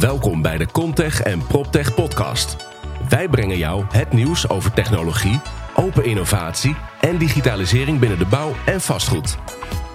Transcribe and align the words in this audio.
Welkom 0.00 0.42
bij 0.42 0.58
de 0.58 0.66
Comtech 0.72 1.22
en 1.22 1.46
PropTech 1.46 1.94
podcast. 1.94 2.56
Wij 3.08 3.28
brengen 3.28 3.58
jou 3.58 3.84
het 3.92 4.12
nieuws 4.12 4.48
over 4.48 4.72
technologie, 4.72 5.40
open 5.74 6.04
innovatie 6.04 6.76
en 7.00 7.18
digitalisering 7.18 7.98
binnen 7.98 8.18
de 8.18 8.26
bouw 8.26 8.52
en 8.66 8.80
vastgoed. 8.80 9.38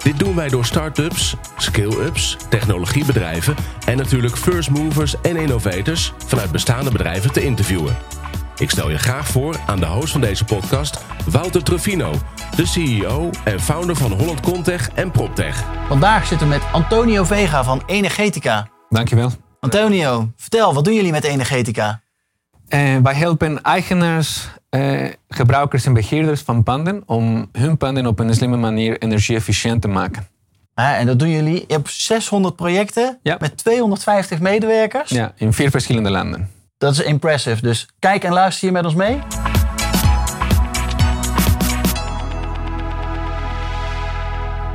Dit 0.03 0.19
doen 0.19 0.35
wij 0.35 0.49
door 0.49 0.65
start-ups, 0.65 1.35
scale-ups, 1.57 2.37
technologiebedrijven 2.49 3.55
en 3.85 3.97
natuurlijk 3.97 4.37
first 4.37 4.69
movers 4.69 5.21
en 5.21 5.35
innovators 5.35 6.13
vanuit 6.25 6.51
bestaande 6.51 6.91
bedrijven 6.91 7.31
te 7.31 7.43
interviewen. 7.43 7.97
Ik 8.57 8.69
stel 8.69 8.89
je 8.89 8.97
graag 8.97 9.27
voor 9.27 9.55
aan 9.67 9.79
de 9.79 9.85
host 9.85 10.11
van 10.11 10.21
deze 10.21 10.45
podcast, 10.45 11.03
Wouter 11.29 11.63
Truffino, 11.63 12.13
de 12.55 12.65
CEO 12.65 13.29
en 13.43 13.59
founder 13.59 13.95
van 13.95 14.11
Holland 14.11 14.39
Contech 14.39 14.89
en 14.93 15.11
PropTech. 15.11 15.63
Vandaag 15.87 16.27
zitten 16.27 16.47
we 16.47 16.53
met 16.53 16.63
Antonio 16.71 17.23
Vega 17.23 17.63
van 17.63 17.81
Energetica. 17.85 18.67
Dankjewel. 18.89 19.31
Antonio, 19.65 20.31
vertel, 20.35 20.73
wat 20.73 20.85
doen 20.85 20.93
jullie 20.93 21.11
met 21.11 21.23
Energetica? 21.23 22.01
Uh, 22.69 22.97
wij 22.97 23.13
helpen 23.13 23.61
eigenaars, 23.63 24.47
uh, 24.69 25.09
gebruikers 25.29 25.85
en 25.85 25.93
beheerders 25.93 26.41
van 26.41 26.63
panden 26.63 27.03
om 27.05 27.49
hun 27.51 27.77
panden 27.77 28.05
op 28.07 28.19
een 28.19 28.33
slimme 28.33 28.57
manier 28.57 28.97
energie-efficiënt 29.01 29.81
te 29.81 29.87
maken. 29.87 30.27
Ah, 30.73 30.99
en 30.99 31.05
dat 31.05 31.19
doen 31.19 31.29
jullie. 31.29 31.63
Je 31.67 31.73
hebt 31.73 31.89
600 31.89 32.55
projecten 32.55 33.19
Ja. 33.23 33.37
met 33.39 33.57
250 33.57 34.39
medewerkers. 34.39 35.09
Ja, 35.09 35.33
in 35.35 35.53
vier 35.53 35.69
verschillende 35.69 36.09
landen. 36.09 36.49
Dat 36.77 36.91
is 36.91 36.99
impressive. 37.01 37.61
Dus 37.61 37.87
kijk 37.99 38.23
en 38.23 38.33
luister 38.33 38.61
hier 38.63 38.71
met 38.71 38.85
ons 38.85 38.95
mee. 38.95 39.19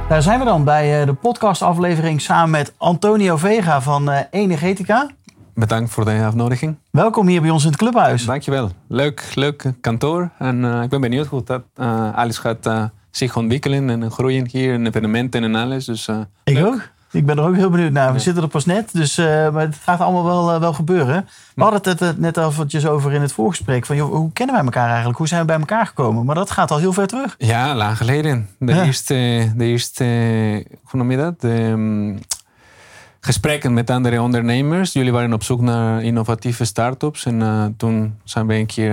Daar 0.08 0.22
zijn 0.22 0.38
we 0.38 0.44
dan 0.44 0.64
bij 0.64 1.00
eh, 1.00 1.06
de 1.06 1.14
podcastaflevering 1.14 2.20
samen 2.20 2.50
met 2.50 2.74
Antonio 2.76 3.36
Vega 3.36 3.80
van 3.80 4.10
eh, 4.10 4.20
Energetica. 4.30 5.10
Bedankt 5.54 5.90
voor 5.90 6.04
de 6.04 6.10
uitnodiging. 6.10 6.76
Welkom 6.90 7.26
hier 7.26 7.40
bij 7.40 7.50
ons 7.50 7.62
in 7.62 7.68
het 7.68 7.78
clubhuis. 7.78 8.24
Dankjewel. 8.24 8.70
Leuk, 8.88 9.32
leuk 9.34 9.72
kantoor. 9.80 10.30
En 10.38 10.64
uh, 10.64 10.82
ik 10.82 10.88
ben 10.88 11.00
benieuwd 11.00 11.26
hoe 11.26 11.42
dat 11.44 11.62
uh, 11.76 12.16
alles 12.16 12.38
gaat 12.38 12.66
uh, 12.66 12.84
zich 13.10 13.36
ontwikkelen 13.36 13.90
en 13.90 14.10
groeien 14.10 14.48
hier. 14.50 14.74
En 14.74 14.86
evenementen 14.86 15.44
en 15.44 15.54
alles. 15.54 15.84
Dus, 15.84 16.08
ik 16.44 16.54
leuk. 16.54 16.66
ook. 16.66 16.88
Ik 17.16 17.26
ben 17.26 17.38
er 17.38 17.44
ook 17.44 17.54
heel 17.54 17.70
benieuwd 17.70 17.92
naar. 17.92 18.08
We 18.08 18.12
ja. 18.16 18.18
zitten 18.18 18.42
er 18.42 18.48
pas 18.48 18.64
net, 18.64 18.88
dus 18.92 19.18
uh, 19.18 19.26
maar 19.26 19.62
het 19.62 19.76
gaat 19.82 20.00
allemaal 20.00 20.24
wel, 20.24 20.54
uh, 20.54 20.60
wel 20.60 20.72
gebeuren. 20.72 21.28
We 21.54 21.62
hadden 21.62 21.80
het, 21.82 22.00
het 22.00 22.18
net 22.18 22.36
eventjes 22.36 22.86
over 22.86 23.12
in 23.12 23.20
het 23.20 23.32
voorgesprek. 23.32 23.86
Van, 23.86 23.96
joh, 23.96 24.12
hoe 24.12 24.32
kennen 24.32 24.54
wij 24.54 24.64
elkaar 24.64 24.88
eigenlijk? 24.88 25.18
Hoe 25.18 25.28
zijn 25.28 25.40
we 25.40 25.46
bij 25.46 25.58
elkaar 25.58 25.86
gekomen? 25.86 26.24
Maar 26.24 26.34
dat 26.34 26.50
gaat 26.50 26.70
al 26.70 26.78
heel 26.78 26.92
ver 26.92 27.06
terug. 27.06 27.34
Ja, 27.38 27.74
lang 27.74 27.96
geleden. 27.96 28.48
De 28.58 28.74
Ja. 28.74 28.84
eerste, 28.84 29.52
de 29.56 29.64
eerste, 29.64 30.04
hoe 30.84 31.00
noem 31.00 31.10
je 31.10 31.16
dat? 31.16 31.40
De, 31.40 31.62
um, 31.62 32.18
gesprekken 33.26 33.74
met 33.74 33.90
andere 33.90 34.22
ondernemers. 34.22 34.92
Jullie 34.92 35.12
waren 35.12 35.32
op 35.32 35.42
zoek 35.42 35.60
naar 35.60 36.02
innovatieve 36.02 36.64
start-ups. 36.64 37.24
En 37.24 37.40
uh, 37.40 37.64
toen 37.76 38.18
zijn 38.24 38.46
we 38.46 38.54
een 38.54 38.66
keer 38.66 38.90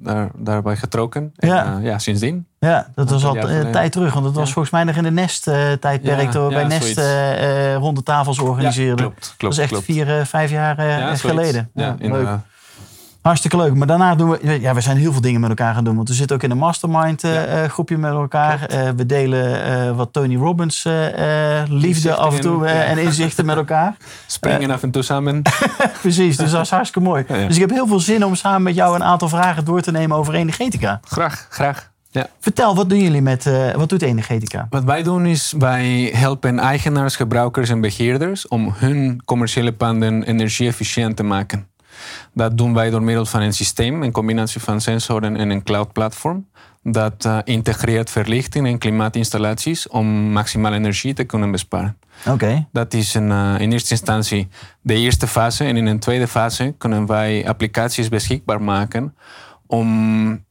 daar, 0.00 0.28
daarbij 0.36 0.76
getrokken. 0.76 1.32
En 1.36 1.48
Ja. 1.48 1.78
ja, 1.82 1.98
sindsdien. 1.98 2.46
Ja, 2.58 2.86
dat 2.94 3.10
was 3.10 3.24
al 3.24 3.34
tijd 3.72 3.92
terug. 3.92 4.12
Want 4.12 4.24
dat 4.24 4.34
was 4.34 4.46
Ja. 4.46 4.52
volgens 4.52 4.74
mij 4.74 4.84
nog 4.84 4.96
in 4.96 5.02
de 5.02 5.10
Nest-tijdperk. 5.10 6.22
Ja, 6.22 6.30
toen 6.30 6.44
we 6.46 6.50
ja, 6.54 6.56
bij 6.66 6.78
Nest 6.78 6.98
eh, 6.98 7.72
eh, 7.72 7.76
ronde 7.76 8.02
tafels 8.02 8.38
organiseerden. 8.38 8.96
klopt. 8.96 9.20
dat 9.20 9.34
klopt 9.36 9.54
is 9.54 9.60
echt 9.60 9.70
klopt. 9.70 9.84
vier, 9.84 10.18
eh, 10.18 10.24
vijf 10.24 10.50
jaar 10.50 10.78
eh, 10.78 10.98
Ja, 10.98 11.16
geleden. 11.16 11.70
Ja, 11.74 11.96
leuk. 11.98 12.28
Hartstikke 13.24 13.56
leuk. 13.56 13.74
Maar 13.74 13.86
daarna 13.86 14.14
doen 14.14 14.30
we... 14.30 14.60
Ja, 14.60 14.74
we 14.74 14.80
zijn 14.80 14.96
heel 14.96 15.12
veel 15.12 15.20
dingen 15.20 15.40
met 15.40 15.48
elkaar 15.48 15.74
gaan 15.74 15.84
doen. 15.84 15.96
Want 15.96 16.08
we 16.08 16.14
zitten 16.14 16.36
ook 16.36 16.42
in 16.42 16.50
een 16.50 16.58
mastermind 16.58 17.24
eh, 17.24 17.34
Ja. 17.34 17.44
eh, 17.44 17.70
groepje 17.70 17.98
met 17.98 18.12
elkaar. 18.12 18.66
Eh, 18.66 18.88
we 18.96 19.06
delen 19.06 19.96
wat 19.96 20.12
Tony 20.12 20.36
Robbins 20.36 20.82
liefde 20.84 21.86
Inzichten 21.86 22.18
af 22.18 22.34
en 22.34 22.40
toe 22.40 22.66
in, 22.66 22.74
ja. 22.74 22.82
en 22.82 22.98
inzichten 22.98 23.46
met 23.46 23.56
elkaar. 23.56 23.96
Springen 24.26 24.70
af 24.70 24.82
en 24.82 24.90
toe 24.90 25.02
samen. 25.02 25.42
Precies, 26.02 26.36
dus 26.36 26.50
dat 26.50 26.64
is 26.64 26.70
hartstikke 26.70 27.08
mooi. 27.08 27.24
Ja. 27.28 27.46
Dus 27.46 27.54
ik 27.54 27.60
heb 27.60 27.70
heel 27.70 27.86
veel 27.86 28.00
zin 28.00 28.24
om 28.24 28.34
samen 28.34 28.62
met 28.62 28.74
jou 28.74 28.94
een 28.94 29.04
aantal 29.04 29.28
vragen 29.28 29.64
door 29.64 29.80
te 29.80 29.90
nemen 29.90 30.16
over 30.16 30.34
energetica. 30.34 31.00
graag, 31.04 31.46
graag. 31.50 31.92
Ja. 32.10 32.26
Vertel, 32.40 32.74
wat 32.74 32.88
doen 32.88 33.00
jullie 33.00 33.22
met... 33.22 33.50
wat 33.76 33.88
doet 33.88 34.02
energetica? 34.02 34.66
Wat 34.70 34.84
wij 34.84 35.02
doen 35.02 35.26
is, 35.26 35.54
wij 35.58 36.12
helpen 36.14 36.58
eigenaars, 36.58 37.16
gebruikers 37.16 37.70
en 37.70 37.80
beheerders 37.80 38.48
om 38.48 38.72
hun 38.76 39.22
commerciële 39.24 39.72
panden 39.72 40.22
energie-efficiënt 40.22 41.16
te 41.16 41.22
maken. 41.22 41.66
Dat 42.32 42.58
doen 42.58 42.74
wij 42.74 42.90
door 42.90 43.02
middel 43.02 43.26
van 43.26 43.40
een 43.40 43.52
systeem, 43.52 44.02
een 44.02 44.12
combinatie 44.12 44.60
van 44.60 44.80
sensoren 44.80 45.36
en 45.36 45.50
een 45.50 45.62
cloud-platform. 45.62 46.46
Dat 46.82 47.24
eh, 47.24 47.38
integreert 47.44 48.10
verlichting 48.10 48.66
en 48.66 48.78
klimaatinstallaties 48.78 49.88
om 49.88 50.06
maximale 50.32 50.76
energie 50.76 51.14
te 51.14 51.24
kunnen 51.24 51.50
besparen. 51.50 51.96
Oké. 52.28 52.66
Dat 52.72 52.94
is 52.94 53.14
een, 53.14 53.30
eh, 53.30 53.54
in 53.58 53.72
eerste 53.72 53.90
instantie 53.90 54.48
de 54.80 54.94
eerste 54.94 55.26
fase. 55.26 55.64
En 55.64 55.76
in 55.76 55.86
een 55.86 55.98
tweede 55.98 56.28
fase 56.28 56.74
kunnen 56.78 57.06
wij 57.06 57.48
applicaties 57.48 58.08
beschikbaar 58.08 58.62
maken 58.62 59.14
om 59.66 60.42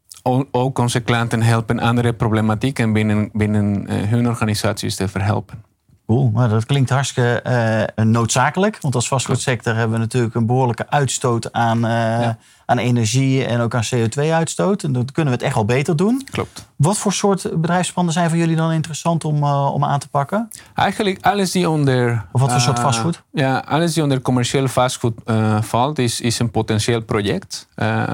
ook 0.51 0.77
onze 0.77 0.99
klanten 0.99 1.41
helpen 1.41 1.79
andere 1.79 2.13
problematieken 2.13 2.93
binnen, 2.93 3.29
binnen 3.33 3.87
eh, 3.87 4.09
hun 4.09 4.27
organisaties 4.27 4.95
te 4.95 5.07
verhelpen. 5.07 5.63
Cool, 6.08 6.31
nou, 6.34 6.50
dat 6.50 6.66
klinkt 6.66 6.90
hartstikke 6.90 7.41
eh, 7.41 8.06
noodzakelijk. 8.06 8.78
Want 8.81 8.96
als 8.96 9.08
vastgoedsector 9.08 9.75
hebben 9.75 9.94
we 9.94 10.03
natuurlijk 10.03 10.36
een 10.36 10.46
behoorlijke 10.46 10.90
uitstoot 10.90 11.52
aan, 11.52 11.86
eh, 11.86 11.91
Ja. 11.91 12.38
aan 12.66 12.78
energie 12.78 13.46
en 13.46 13.59
ook 13.59 13.75
aan 13.75 13.84
CO2-uitstoot. 13.96 14.84
En 14.84 14.91
dat 14.91 15.12
kunnen 15.12 15.34
we 15.34 15.38
het 15.40 15.47
echt 15.47 15.56
wel 15.56 15.66
beter 15.66 15.96
doen. 15.96 16.28
Klopt. 16.31 16.68
Wat 16.75 16.97
voor 16.97 17.14
soort 17.14 17.62
bedrijfspanden 17.62 18.14
zijn 18.14 18.30
voor 18.30 18.38
jullie 18.38 18.56
dan 18.56 18.72
interessant 18.72 19.25
om, 19.25 19.44
eh, 19.44 19.74
om 19.74 19.84
aan 19.84 20.00
te 20.00 20.09
pakken? 20.09 20.50
Eigenlijk 20.74 21.25
alles 21.25 21.52
die 21.52 21.69
onder... 21.69 22.25
Of 22.31 22.41
wat 22.41 22.52
voor 22.52 22.62
soort 22.62 22.80
vastgoed? 22.80 23.24
Ja, 23.31 23.58
alles 23.68 23.94
die 23.94 24.03
onder 24.03 24.22
commercieel 24.22 24.68
vastgoed 24.68 25.14
valt, 25.59 26.00
is, 26.00 26.22
is 26.22 26.40
een 26.40 26.52
potentieel 26.52 27.02
project. 27.02 27.68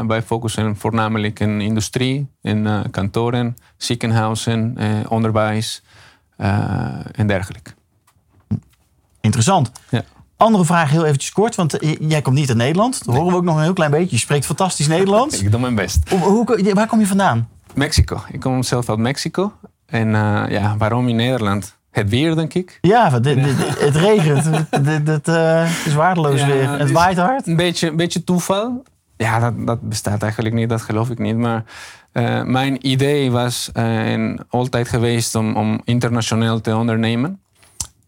Wij 0.08 0.22
focussen 0.26 0.78
voornamelijk 0.78 1.40
in 1.40 1.62
industrie, 1.62 2.28
in 2.42 2.86
kantoren, 2.92 3.58
ziekenhuizen, 3.78 4.78
onderwijs 5.10 5.84
en 7.12 7.28
dergelijke. 7.28 7.78
Interessant. 9.29 9.72
Ja. 9.90 10.01
Andere 10.38 10.66
vraag 10.66 10.90
heel 10.90 11.06
eventjes 11.06 11.31
kort, 11.31 11.56
want 11.56 11.78
eh, 11.79 11.95
jij 12.00 12.22
komt 12.22 12.35
niet 12.35 12.50
uit 12.50 12.57
Nederland. 12.57 13.06
Dat 13.06 13.16
horen 13.16 13.31
we 13.31 13.38
ook 13.38 13.44
nog 13.44 13.56
een 13.56 13.62
heel 13.63 13.73
klein 13.73 13.91
beetje. 13.91 14.09
Je 14.16 14.17
spreekt 14.17 14.45
fantastisch 14.45 14.88
Nederlands. 14.88 15.40
Ik 15.44 15.51
doe 15.51 15.59
mijn 15.59 15.75
best. 15.75 16.09
Hoe, 16.09 16.19
hoe- 16.19 16.73
waar 16.73 16.88
kom 16.88 17.00
je 17.00 17.07
vandaan? 17.07 17.47
Mexico. 17.73 18.22
Ik 18.31 18.40
kom 18.40 18.63
zelf 18.63 18.90
uit 18.90 19.00
Mexico. 19.00 19.51
En 19.85 20.16
eh, 20.16 20.44
ja, 20.50 20.75
waarom 20.78 21.07
in 21.07 21.16
Nederland? 21.16 21.78
Het 21.91 22.09
weer, 22.09 22.35
denk 22.35 22.53
ik. 22.53 22.78
Ja, 22.81 23.12
want 23.12 23.23
dit- 23.23 23.44
dit- 23.44 23.79
het 23.79 23.95
regent. 23.95 24.45
Eh, 25.23 25.63
het 25.67 25.85
is 25.85 25.94
waardeloos 25.94 26.40
Ja, 26.40 26.47
weer. 26.47 26.69
het 26.79 26.91
waait 26.91 27.17
hard. 27.17 27.47
Een 27.47 27.56
beetje, 27.56 27.90
een 27.90 27.96
beetje 27.96 28.23
toeval. 28.23 28.84
Ja, 29.17 29.40
dat, 29.40 29.53
dat 29.67 29.81
bestaat 29.81 30.22
eigenlijk 30.23 30.56
niet, 30.56 30.69
dat 30.69 30.81
geloof 30.81 31.09
ik 31.09 31.19
niet. 31.19 31.38
Maar 31.38 31.63
mijn 32.46 32.88
idee 32.88 33.31
was 33.31 33.69
en 33.73 34.46
altijd 34.50 34.88
geweest 34.88 35.35
om, 35.35 35.56
om 35.56 35.81
internationaal 35.84 36.61
te 36.61 36.75
ondernemen. 36.75 37.40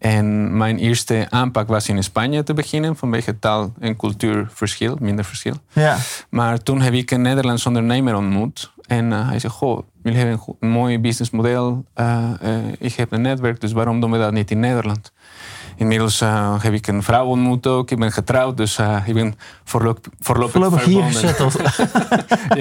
En 0.02 0.56
mijn 0.56 0.78
eerste 0.78 1.26
aanpak 1.30 1.68
was 1.68 1.88
in 1.88 2.02
Spanje 2.02 2.42
te 2.42 2.54
beginnen, 2.54 2.96
vanwege 2.96 3.38
taal- 3.38 3.72
en 3.80 3.96
cultuurverschil, 3.96 4.96
minder 5.00 5.24
verschil. 5.24 5.54
Ja. 5.72 5.96
Maar 6.30 6.62
toen 6.62 6.80
heb 6.80 6.92
ik 6.92 7.10
een 7.10 7.22
Nederlands 7.22 7.66
ondernemer 7.66 8.16
ontmoet. 8.16 8.72
En 8.86 9.12
eh, 9.12 9.28
hij 9.28 9.38
zei, 9.38 9.52
goh, 9.52 9.82
jullie 10.02 10.18
hebben 10.18 10.40
een, 10.60 10.68
mooi 10.68 10.98
businessmodel. 10.98 11.84
Eh, 11.94 12.30
ik 12.78 12.94
heb 12.94 13.12
een 13.12 13.20
netwerk, 13.20 13.60
dus 13.60 13.72
waarom 13.72 14.00
doen 14.00 14.10
we 14.10 14.18
dat 14.18 14.32
niet 14.32 14.50
in 14.50 14.60
Nederland? 14.60 15.12
Inmiddels 15.76 16.20
eh, 16.20 16.62
heb 16.62 16.72
ik 16.72 16.86
een 16.86 17.02
vrouw 17.02 17.26
ontmoet 17.26 17.66
ook. 17.66 17.90
Ik 17.90 17.98
ben 17.98 18.12
getrouwd, 18.12 18.56
dus 18.56 18.78
eh, 18.78 19.02
ik 19.06 19.14
ben 19.14 19.34
voorlopig, 19.64 20.12
voorlopig, 20.20 20.52
Voorlopig 20.52 20.84
hier 20.84 21.02
gezetteld. 21.02 21.56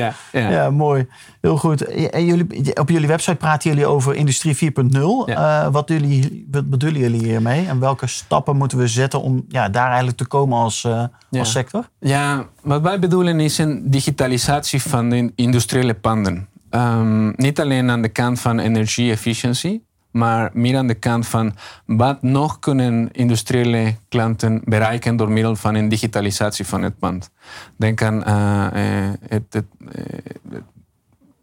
ja, 0.01 0.13
ja. 0.31 0.49
Ja, 0.49 0.69
mooi. 0.69 1.07
Heel 1.41 1.57
goed. 1.57 1.85
En 2.09 2.25
jullie, 2.25 2.75
op 2.75 2.89
jullie 2.89 3.07
website 3.07 3.35
praten 3.35 3.69
jullie 3.69 3.85
over 3.85 4.15
industrie 4.15 4.55
4.0. 4.55 4.99
Ja. 5.25 5.63
Eh, 5.65 5.71
wat, 5.71 5.89
jullie, 5.89 6.47
wat 6.51 6.69
bedoelen 6.69 6.99
jullie 7.01 7.23
hiermee? 7.23 7.67
En 7.67 7.79
welke 7.79 8.07
stappen 8.07 8.57
moeten 8.57 8.77
we 8.77 8.87
zetten 8.87 9.21
om 9.21 9.45
ja, 9.47 9.69
daar 9.69 9.87
eigenlijk 9.87 10.17
te 10.17 10.25
komen 10.27 10.57
als, 10.57 10.81
Ja. 10.81 11.09
als 11.39 11.51
sector? 11.51 11.89
Ja, 11.99 12.45
wat 12.61 12.81
wij 12.81 12.99
bedoelen 12.99 13.39
is 13.39 13.57
een 13.57 13.81
digitalisatie 13.91 14.81
van 14.81 15.09
de 15.09 15.31
industriële 15.35 15.93
panden. 15.93 16.47
Ehm, 16.69 17.31
niet 17.35 17.59
alleen 17.59 17.89
aan 17.89 18.01
de 18.01 18.09
kant 18.09 18.39
van 18.39 18.59
energie-efficiëntie, 18.59 19.85
maar 20.11 20.49
meer 20.53 20.77
aan 20.77 20.87
de 20.87 20.93
kant 20.93 21.27
van 21.27 21.55
wat 21.85 22.21
nog 22.21 22.59
kunnen 22.59 23.09
industriële 23.11 23.95
klanten 24.09 24.61
bereiken 24.65 25.15
door 25.15 25.31
middel 25.31 25.55
van 25.55 25.75
een 25.75 25.89
digitalisatie 25.89 26.65
van 26.65 26.81
het 26.81 26.99
pand. 26.99 27.29
Denk 27.77 28.01
aan 28.01 28.23
eh, 28.23 29.05
eh, 29.05 29.13
het, 29.27 29.55
eh, 29.55 29.59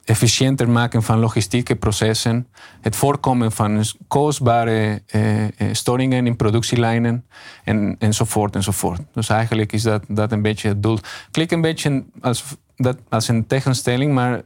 efficiënter 0.08 0.70
maken 0.70 1.02
van 1.02 1.18
logistieke 1.18 1.76
processen, 1.76 2.46
het 2.80 2.96
voorkomen 2.96 3.52
van 3.52 3.84
kostbare 4.08 5.02
eh, 5.06 5.44
eh, 5.44 5.50
storingen 5.72 6.26
in 6.26 6.36
productielijnen 6.36 7.26
en, 7.64 7.96
enzovoort 7.98 8.54
enzovoort. 8.54 9.00
Dus 9.12 9.28
eigenlijk 9.28 9.72
is 9.72 9.82
dat, 9.82 10.04
dat 10.08 10.32
een 10.32 10.42
beetje 10.42 10.68
het 10.68 10.82
doel. 10.82 10.98
Klinkt 11.30 11.52
een 11.52 11.60
beetje 11.60 12.04
als, 12.20 12.44
dat, 12.76 12.96
als 13.08 13.28
een 13.28 13.46
tegenstelling, 13.46 14.14
maar 14.14 14.42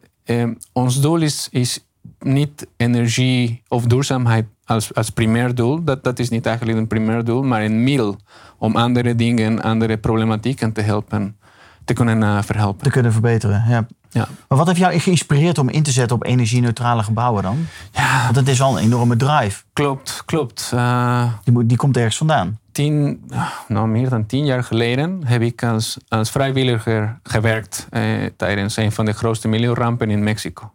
ons 0.73 1.01
doel 1.01 1.17
is, 1.17 1.49
is 1.51 1.85
niet 2.25 2.67
energie 2.77 3.63
of 3.69 3.85
duurzaamheid 3.85 4.47
als, 4.65 4.95
als 4.95 5.11
primair 5.11 5.55
doel. 5.55 5.85
Dat, 5.85 6.05
dat 6.05 6.19
is 6.19 6.29
niet 6.29 6.47
eigenlijk 6.47 6.79
een 6.79 6.87
primair 6.87 7.25
doel, 7.25 7.43
maar 7.43 7.63
een 7.63 7.83
middel 7.83 8.17
om 8.59 8.77
andere 8.77 9.15
dingen, 9.15 9.63
andere 9.63 9.99
problematieken 9.99 10.73
te 10.73 10.81
helpen, 10.81 11.37
te 11.85 11.93
kunnen 11.93 12.21
uh, 12.21 12.43
verhelpen. 12.43 12.83
Te 12.83 12.91
kunnen 12.91 13.13
verbeteren, 13.13 13.65
ja. 13.69 13.87
Ja. 14.13 14.29
Maar 14.49 14.59
wat 14.59 14.67
heeft 14.67 14.79
jou 14.79 14.99
geïnspireerd 14.99 15.59
om 15.59 15.69
in 15.69 15.83
te 15.83 15.91
zetten 15.91 16.17
op 16.17 16.25
energie-neutrale 16.25 17.03
gebouwen 17.03 17.43
dan? 17.43 17.67
Ja. 17.93 18.25
Want 18.25 18.37
het 18.37 18.49
is 18.49 18.59
wel 18.59 18.79
een 18.79 18.85
enorme 18.85 19.17
drive. 19.17 19.63
Klopt, 19.73 20.23
klopt. 20.25 20.71
Uh, 20.75 21.33
die, 21.45 21.53
moet, 21.53 21.69
die 21.69 21.77
komt 21.77 21.97
ergens 21.97 22.17
vandaan. 22.17 22.59
Tien, 22.73 23.25
nou, 23.69 23.89
meer 23.89 24.09
dan 24.09 24.27
tien 24.27 24.45
jaar 24.45 24.65
geleden 24.65 25.21
heb 25.25 25.43
ik 25.43 25.65
als, 25.65 25.97
als 26.09 26.31
vrijwilliger 26.31 27.21
gewerkt 27.23 27.87
eh, 27.91 28.05
tijdens 28.37 28.77
een 28.77 28.93
van 28.93 29.05
de 29.05 29.13
grootste 29.13 29.49
milieurampen 29.49 30.11
in 30.11 30.23
Mexico. 30.23 30.73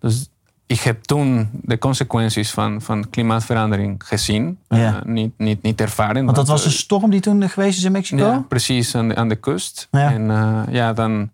Dus 0.00 0.28
ik 0.66 0.80
heb 0.80 1.02
toen 1.02 1.48
de 1.52 1.78
consequenties 1.78 2.50
van, 2.50 2.82
van 2.82 3.10
klimaatverandering 3.10 4.02
gezien, 4.04 4.58
ja. 4.68 4.76
uh, 4.76 5.02
niet, 5.04 5.32
niet, 5.38 5.62
niet 5.62 5.80
ervaren. 5.80 6.24
Want 6.24 6.36
dat 6.36 6.48
was 6.48 6.64
een 6.64 6.70
storm 6.70 7.10
die 7.10 7.20
toen 7.20 7.48
geweest 7.48 7.78
is 7.78 7.84
in 7.84 7.92
Mexico? 7.92 8.24
Ja, 8.24 8.44
precies, 8.48 8.94
aan 8.94 9.08
de, 9.08 9.14
aan 9.14 9.28
de 9.28 9.36
kust. 9.36 9.88
Ja. 9.90 10.12
En 10.12 10.22
uh, 10.22 10.60
ja, 10.70 10.92
dan, 10.92 11.30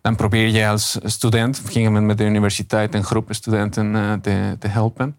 dan 0.00 0.16
probeer 0.16 0.48
je 0.48 0.68
als 0.68 0.98
student, 1.04 1.62
gingen 1.64 1.92
we 1.92 2.00
met 2.00 2.18
de 2.18 2.24
universiteit 2.24 2.94
een 2.94 3.04
groep 3.04 3.26
studenten 3.30 3.94
uh, 3.94 4.12
te, 4.12 4.56
te 4.58 4.68
helpen. 4.68 5.16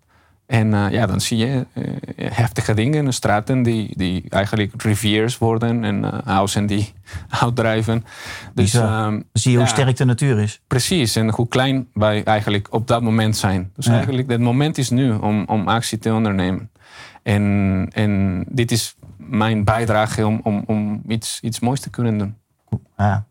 En 0.52 0.74
uh, 0.74 0.92
ja, 0.92 1.06
dan 1.06 1.22
zie 1.22 1.38
je 1.38 1.66
uh, 1.74 1.86
heftige 2.16 2.74
dingen, 2.74 3.14
straten 3.14 3.64
die, 3.64 3.94
die 3.98 4.24
eigenlijk 4.30 4.84
riviers 4.84 5.38
worden 5.38 5.84
en 5.84 6.04
uh, 6.04 6.14
huizen 6.24 6.66
die 6.66 6.94
uitdrijven. 7.44 8.06
Dus 8.54 8.74
um, 8.74 9.24
zie 9.34 9.52
je 9.52 9.58
hoe 9.58 9.68
sterk 9.68 9.98
de 9.98 10.06
natuur 10.06 10.40
is. 10.40 10.62
Precies, 10.68 11.16
en 11.16 11.30
hoe 11.30 11.48
klein 11.48 11.88
wij 11.94 12.24
eigenlijk 12.24 12.68
op 12.74 12.88
dat 12.88 13.02
moment 13.02 13.38
zijn. 13.38 13.72
Dus 13.76 13.86
ja. 13.86 13.94
eigenlijk, 13.94 14.30
het 14.32 14.40
moment 14.40 14.78
is 14.78 14.90
nu 14.90 15.12
om, 15.12 15.44
om 15.48 15.68
actie 15.68 15.98
te 15.98 16.14
ondernemen. 16.14 16.70
En, 17.24 17.88
en 17.94 18.44
dit 18.50 18.72
is 18.72 18.96
mijn 19.18 19.64
bijdrage 19.64 20.26
om, 20.26 20.40
om, 20.44 20.64
om 20.66 21.02
iets, 21.08 21.40
iets 21.42 21.60
moois 21.60 21.80
te 21.80 21.90
kunnen 21.90 22.18
doen. 22.18 22.36
Ja, 22.98 23.26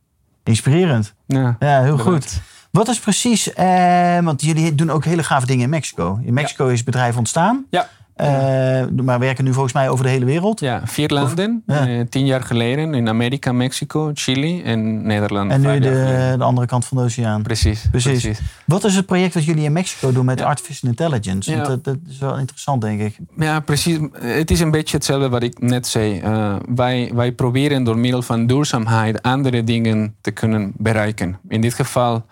inspirerend. 0.45 1.15
Ja, 1.27 1.57
ja 1.59 1.83
heel 1.83 1.99
goed. 1.99 2.41
Wat 2.71 2.89
is 2.89 2.99
precies, 2.99 3.53
eh, 3.53 4.19
want 4.19 4.43
jullie 4.43 4.75
doen 4.75 4.91
ook 4.91 5.05
hele 5.05 5.23
gave 5.23 5.47
dingen 5.47 5.65
in 5.65 5.71
Mexico. 5.71 6.21
In 6.23 6.35
Mexico 6.35 6.65
ja. 6.65 6.71
is 6.71 6.77
het 6.77 6.87
bedrijf 6.87 7.17
ontstaan. 7.17 7.67
Ja. 7.71 7.89
Uh, 8.21 9.05
maar 9.05 9.19
werken 9.19 9.45
nu 9.45 9.53
volgens 9.53 9.75
mij 9.75 9.89
over 9.89 10.05
de 10.05 10.11
hele 10.11 10.25
wereld. 10.25 10.61
Ja, 10.61 10.83
vier 10.85 11.09
landen. 11.09 11.63
Ja. 11.67 11.89
uh, 11.89 12.01
tien 12.09 12.27
jaar 12.27 12.43
geleden 12.43 12.95
in 12.95 13.09
Amerika, 13.09 13.53
Mexico, 13.53 14.11
Chili 14.15 14.63
en 14.63 15.03
Nederland. 15.07 15.51
En 15.51 15.61
nu 15.61 15.79
de, 15.79 16.35
de, 16.39 16.45
andere 16.45 16.67
kant 16.67 16.85
van 16.85 16.97
de 16.97 17.03
oceaan. 17.03 17.43
Precies, 17.43 17.89
precies, 17.91 18.21
precies. 18.21 18.41
Wat 18.65 18.85
is 18.85 18.97
het 18.97 19.07
project 19.07 19.35
wat 19.35 19.45
jullie 19.45 19.65
in 19.65 19.73
Mexico 19.73 20.13
doen 20.13 20.25
met 20.25 20.39
ja. 20.39 20.45
artificial 20.45 20.91
intelligence? 20.91 21.57
Want 21.57 21.67
dat, 21.67 21.85
dat, 21.85 21.97
is 22.09 22.19
wel 22.19 22.39
interessant, 22.39 22.81
denk 22.81 23.01
ik. 23.01 23.19
Ja, 23.37 23.61
precies. 23.61 23.99
Het 24.13 24.51
is 24.51 24.61
een 24.61 24.71
beetje 24.71 24.97
hetzelfde 24.97 25.29
wat 25.29 25.43
ik 25.43 25.61
net 25.61 25.87
zei. 25.87 26.21
Uh, 26.21 26.57
wij, 26.75 27.11
wij 27.15 27.33
proberen 27.33 27.85
door 27.85 27.99
middel 27.99 28.23
van 28.23 28.47
duurzaamheid 28.47 29.23
andere 29.23 29.65
dingen 29.65 30.15
te 30.21 30.31
kunnen 30.31 30.73
bereiken. 30.77 31.39
In 31.49 31.61
dit 31.61 31.75
geval 31.75 32.25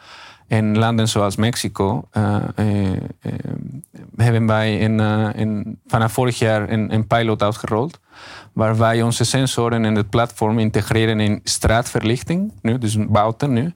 in 0.49 0.79
landen 0.79 1.09
zoals 1.09 1.37
Mexico 1.37 2.09
uh, 2.13 2.37
uh, 2.57 2.93
uh, 2.93 2.93
hebben 4.17 4.47
wij 4.47 4.79
in, 4.79 5.01
in, 5.35 5.79
vanaf 5.87 6.13
vorig 6.13 6.39
jaar 6.39 6.71
een, 6.71 6.95
een 6.95 7.07
pilot 7.07 7.43
uitgerold. 7.43 8.01
Waar 8.53 8.77
wij 8.77 9.03
onze 9.03 9.25
sensoren 9.25 9.85
en 9.85 9.95
het 9.95 10.11
platform 10.11 10.59
integreren 10.59 11.21
in 11.21 11.41
straatverlichting, 11.45 12.53
nu, 12.63 12.79
dus 12.79 12.97
buiten 13.09 13.53
nu. 13.53 13.73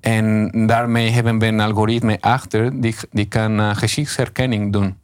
En 0.00 0.50
daarmee 0.66 1.10
hebben 1.10 1.38
we 1.38 1.46
een 1.46 1.60
algoritme 1.60 2.18
achter 2.20 2.80
die, 2.80 2.94
die 3.10 3.26
kan 3.26 3.76
gezichtsherkenning 3.76 4.72
doen. 4.72 4.98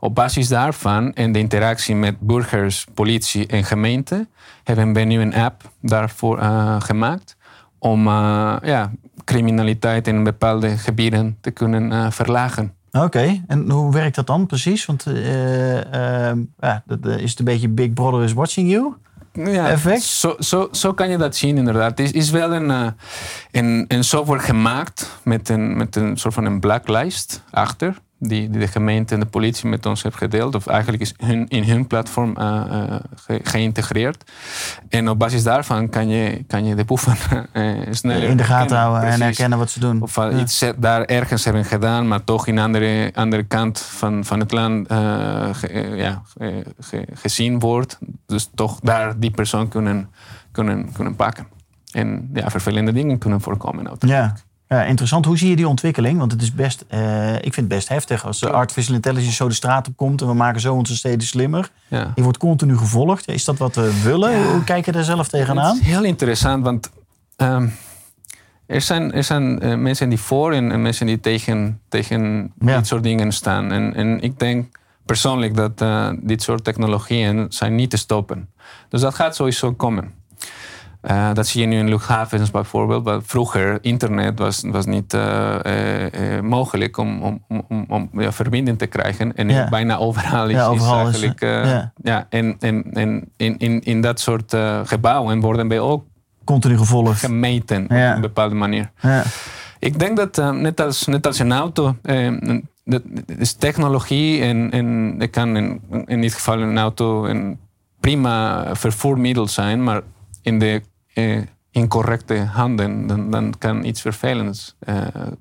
Op 0.00 0.14
basis 0.14 0.48
daarvan 0.48 1.12
en 1.12 1.32
de 1.32 1.38
interactie 1.38 1.94
met 1.94 2.20
burgers, 2.20 2.86
politie 2.94 3.46
en 3.46 3.64
gemeente 3.64 4.26
hebben 4.64 4.92
we 4.92 5.00
nu 5.00 5.20
een 5.20 5.34
app 5.34 5.70
daarvoor 5.80 6.38
gemaakt 6.78 7.36
om 7.78 8.08
ja, 8.08 8.90
criminaliteit 9.24 10.06
in 10.06 10.24
bepaalde 10.24 10.76
gebieden 10.78 11.36
te 11.40 11.50
kunnen 11.50 11.92
uh, 11.92 12.10
verlagen. 12.10 12.74
Oké, 12.90 13.04
okay. 13.04 13.42
en 13.46 13.70
hoe 13.70 13.92
werkt 13.92 14.14
dat 14.14 14.26
dan 14.26 14.46
precies? 14.46 14.86
Want 14.86 15.06
uh, 15.06 16.32
ja, 16.58 16.82
dat 16.86 17.06
is 17.06 17.30
het 17.30 17.38
een 17.38 17.44
beetje 17.44 17.68
Big 17.68 17.92
Brother 17.92 18.22
is 18.22 18.32
watching 18.32 18.70
you? 18.70 18.94
Ja, 19.32 19.68
effect? 19.68 20.02
Zo, 20.02 20.36
zo, 20.38 20.68
zo 20.72 20.92
kan 20.92 21.08
je 21.08 21.16
dat 21.16 21.36
zien 21.36 21.56
inderdaad. 21.56 21.98
Het 21.98 22.00
is, 22.00 22.12
is 22.12 22.30
wel 22.30 22.52
een, 22.52 22.68
uh, 22.68 22.86
een, 23.50 23.84
een 23.88 24.04
software 24.04 24.40
gemaakt 24.40 25.10
met 25.24 25.48
een, 25.48 25.76
met 25.76 25.96
een 25.96 26.16
soort 26.16 26.34
van 26.34 26.44
een 26.44 26.60
blacklijst 26.60 27.42
achter. 27.50 27.96
Die, 28.24 28.50
die 28.50 28.60
de 28.60 28.66
gemeente 28.66 29.14
en 29.14 29.20
de 29.20 29.26
politie 29.26 29.68
met 29.68 29.86
ons 29.86 30.02
heeft 30.02 30.16
gedeeld. 30.16 30.54
Of 30.54 30.66
eigenlijk 30.66 31.02
is 31.02 31.14
hun, 31.16 31.48
in 31.48 31.62
hun 31.62 31.86
platform 31.86 32.36
uh, 32.38 32.62
uh, 32.70 32.94
ge, 33.14 33.40
geïntegreerd. 33.42 34.30
En 34.88 35.08
op 35.08 35.18
basis 35.18 35.42
daarvan 35.42 35.88
kan 35.88 36.08
je, 36.08 36.44
kan 36.46 36.64
je 36.64 36.74
de 36.74 36.84
boeven 36.84 37.16
uh, 37.52 37.78
sneller 37.90 38.28
in 38.28 38.36
de 38.36 38.44
gaten 38.44 38.76
houden 38.76 39.00
Precies. 39.00 39.20
en 39.20 39.26
herkennen 39.26 39.58
wat 39.58 39.70
ze 39.70 39.80
doen. 39.80 40.02
Of 40.02 40.16
ja. 40.16 40.30
iets 40.30 40.64
daar 40.78 41.04
ergens 41.04 41.44
hebben 41.44 41.64
gedaan, 41.64 42.08
maar 42.08 42.24
toch 42.24 42.46
in 42.46 42.58
andere, 42.58 43.10
andere 43.14 43.42
kant 43.42 43.80
van, 43.80 44.24
van 44.24 44.40
het 44.40 44.52
land 44.52 44.86
ge, 45.52 45.92
ja, 45.96 46.22
ge, 46.78 47.06
gezien 47.14 47.58
wordt. 47.58 47.98
Dus 48.26 48.50
toch 48.54 48.80
daar 48.80 49.18
die 49.18 49.30
persoon 49.30 49.68
kunnen, 49.68 50.10
kunnen, 50.52 50.92
kunnen 50.92 51.16
pakken. 51.16 51.46
En 51.92 52.30
ja, 52.32 52.50
vervelende 52.50 52.92
dingen 52.92 53.18
kunnen 53.18 53.40
voorkomen. 53.40 53.90
Ja. 53.98 54.34
Ja, 54.72 54.84
interessant. 54.84 55.24
Hoe 55.24 55.38
zie 55.38 55.48
je 55.48 55.56
die 55.56 55.68
ontwikkeling? 55.68 56.18
Want 56.18 56.32
het 56.32 56.42
is 56.42 56.52
best, 56.52 56.84
uh, 56.90 57.34
ik 57.34 57.40
vind 57.40 57.56
het 57.56 57.68
best 57.68 57.88
heftig 57.88 58.26
als 58.26 58.40
de 58.40 58.50
artificial 58.50 58.94
intelligence 58.94 59.34
zo 59.34 59.48
de 59.48 59.54
straat 59.54 59.88
op 59.88 59.96
komt 59.96 60.20
en 60.20 60.26
we 60.26 60.34
maken 60.34 60.60
zo 60.60 60.74
onze 60.74 60.96
steden 60.96 61.26
slimmer. 61.26 61.70
Ja. 61.88 62.12
Je 62.14 62.22
wordt 62.22 62.38
continu 62.38 62.76
gevolgd. 62.76 63.28
Is 63.28 63.44
dat 63.44 63.58
wat 63.58 63.74
we 63.74 64.00
willen? 64.02 64.30
Ja. 64.30 64.52
Hoe 64.52 64.64
kijk 64.64 64.84
je 64.84 64.92
daar 64.92 65.04
zelf 65.04 65.28
tegenaan? 65.28 65.74
Het 65.74 65.82
is 65.82 65.88
heel 65.88 66.04
interessant, 66.04 66.64
want 66.64 66.90
um, 67.36 67.72
er 68.66 68.80
zijn, 68.80 69.12
er 69.12 69.24
zijn 69.24 69.66
uh, 69.66 69.74
mensen 69.74 70.08
die 70.08 70.20
voor 70.20 70.52
en, 70.52 70.72
en, 70.72 70.82
mensen 70.82 71.06
die 71.06 71.20
tegen, 71.20 71.80
tegen 71.88 72.52
ja. 72.58 72.76
dit 72.76 72.86
soort 72.86 73.02
dingen 73.02 73.32
staan. 73.32 73.72
En, 73.72 73.94
en 73.94 74.20
ik 74.20 74.38
denk 74.38 74.78
persoonlijk 75.06 75.56
dat 75.56 75.82
uh, 75.82 76.10
dit 76.20 76.42
soort 76.42 76.64
technologieën 76.64 77.46
zijn 77.48 77.74
niet 77.74 77.90
te 77.90 77.96
stoppen. 77.96 78.48
Dus 78.88 79.00
dat 79.00 79.14
gaat 79.14 79.36
sowieso 79.36 79.72
komen. 79.72 80.21
Uh, 81.10 81.32
dat 81.32 81.46
zie 81.46 81.60
je 81.60 81.66
nu 81.66 81.78
in 81.78 81.88
luchthavens 81.88 82.50
bijvoorbeeld. 82.50 83.04
Maar 83.04 83.22
vroeger, 83.22 83.78
internet 83.80 84.38
was, 84.38 84.62
was 84.66 84.86
niet 84.86 85.14
uh, 85.14 85.54
uh, 85.66 86.40
mogelijk 86.40 86.96
om, 86.96 87.22
om, 87.22 87.64
om, 87.68 87.84
om 87.88 88.08
ja, 88.12 88.32
verbinding 88.32 88.78
te 88.78 88.86
krijgen. 88.86 89.36
En 89.36 89.48
ja. 89.48 89.68
bijna 89.68 89.96
overal 89.96 90.48
is, 90.48 90.54
ja, 90.54 90.66
overal 90.66 91.08
is 91.08 91.22
eigenlijk... 91.22 91.40
Ja. 91.40 91.92
ja. 92.02 92.26
en 92.28 92.56
en, 92.58 92.84
en 92.92 93.28
in, 93.36 93.58
in, 93.58 93.80
in 93.80 94.00
dat 94.00 94.20
soort 94.20 94.56
gebouwen 94.84 95.40
worden 95.40 95.68
wij 95.68 95.80
ook 95.80 96.04
continu 96.44 96.78
gevolgd. 96.78 97.20
Gemeten 97.20 97.84
op 97.84 97.90
een 97.90 98.20
bepaalde 98.20 98.54
manier. 98.54 98.90
Ik 99.78 99.98
denk 99.98 100.16
dat 100.16 100.54
net, 100.54 100.80
als, 100.80 101.06
net 101.06 101.26
als 101.26 101.38
een 101.38 101.52
auto... 101.52 101.96
dat 102.84 103.02
is 103.38 103.52
technologie 103.52 104.42
en, 104.42 104.70
en 104.70 105.30
kan 105.30 105.56
in, 105.56 105.80
in 106.06 106.20
dit 106.20 106.34
geval 106.34 106.60
een 106.60 106.78
auto 106.78 107.24
een 107.24 107.58
prima 108.00 108.66
vervoermiddel 108.74 109.48
zijn, 109.48 109.84
maar 109.84 110.00
in 110.42 110.58
de 110.58 110.82
uh, 111.14 111.42
incorrecte 111.70 112.34
handen, 112.36 113.06
dan, 113.06 113.30
dan 113.30 113.54
kan 113.58 113.84
iets 113.84 114.00
vervelends 114.00 114.76
uh, 114.88 114.96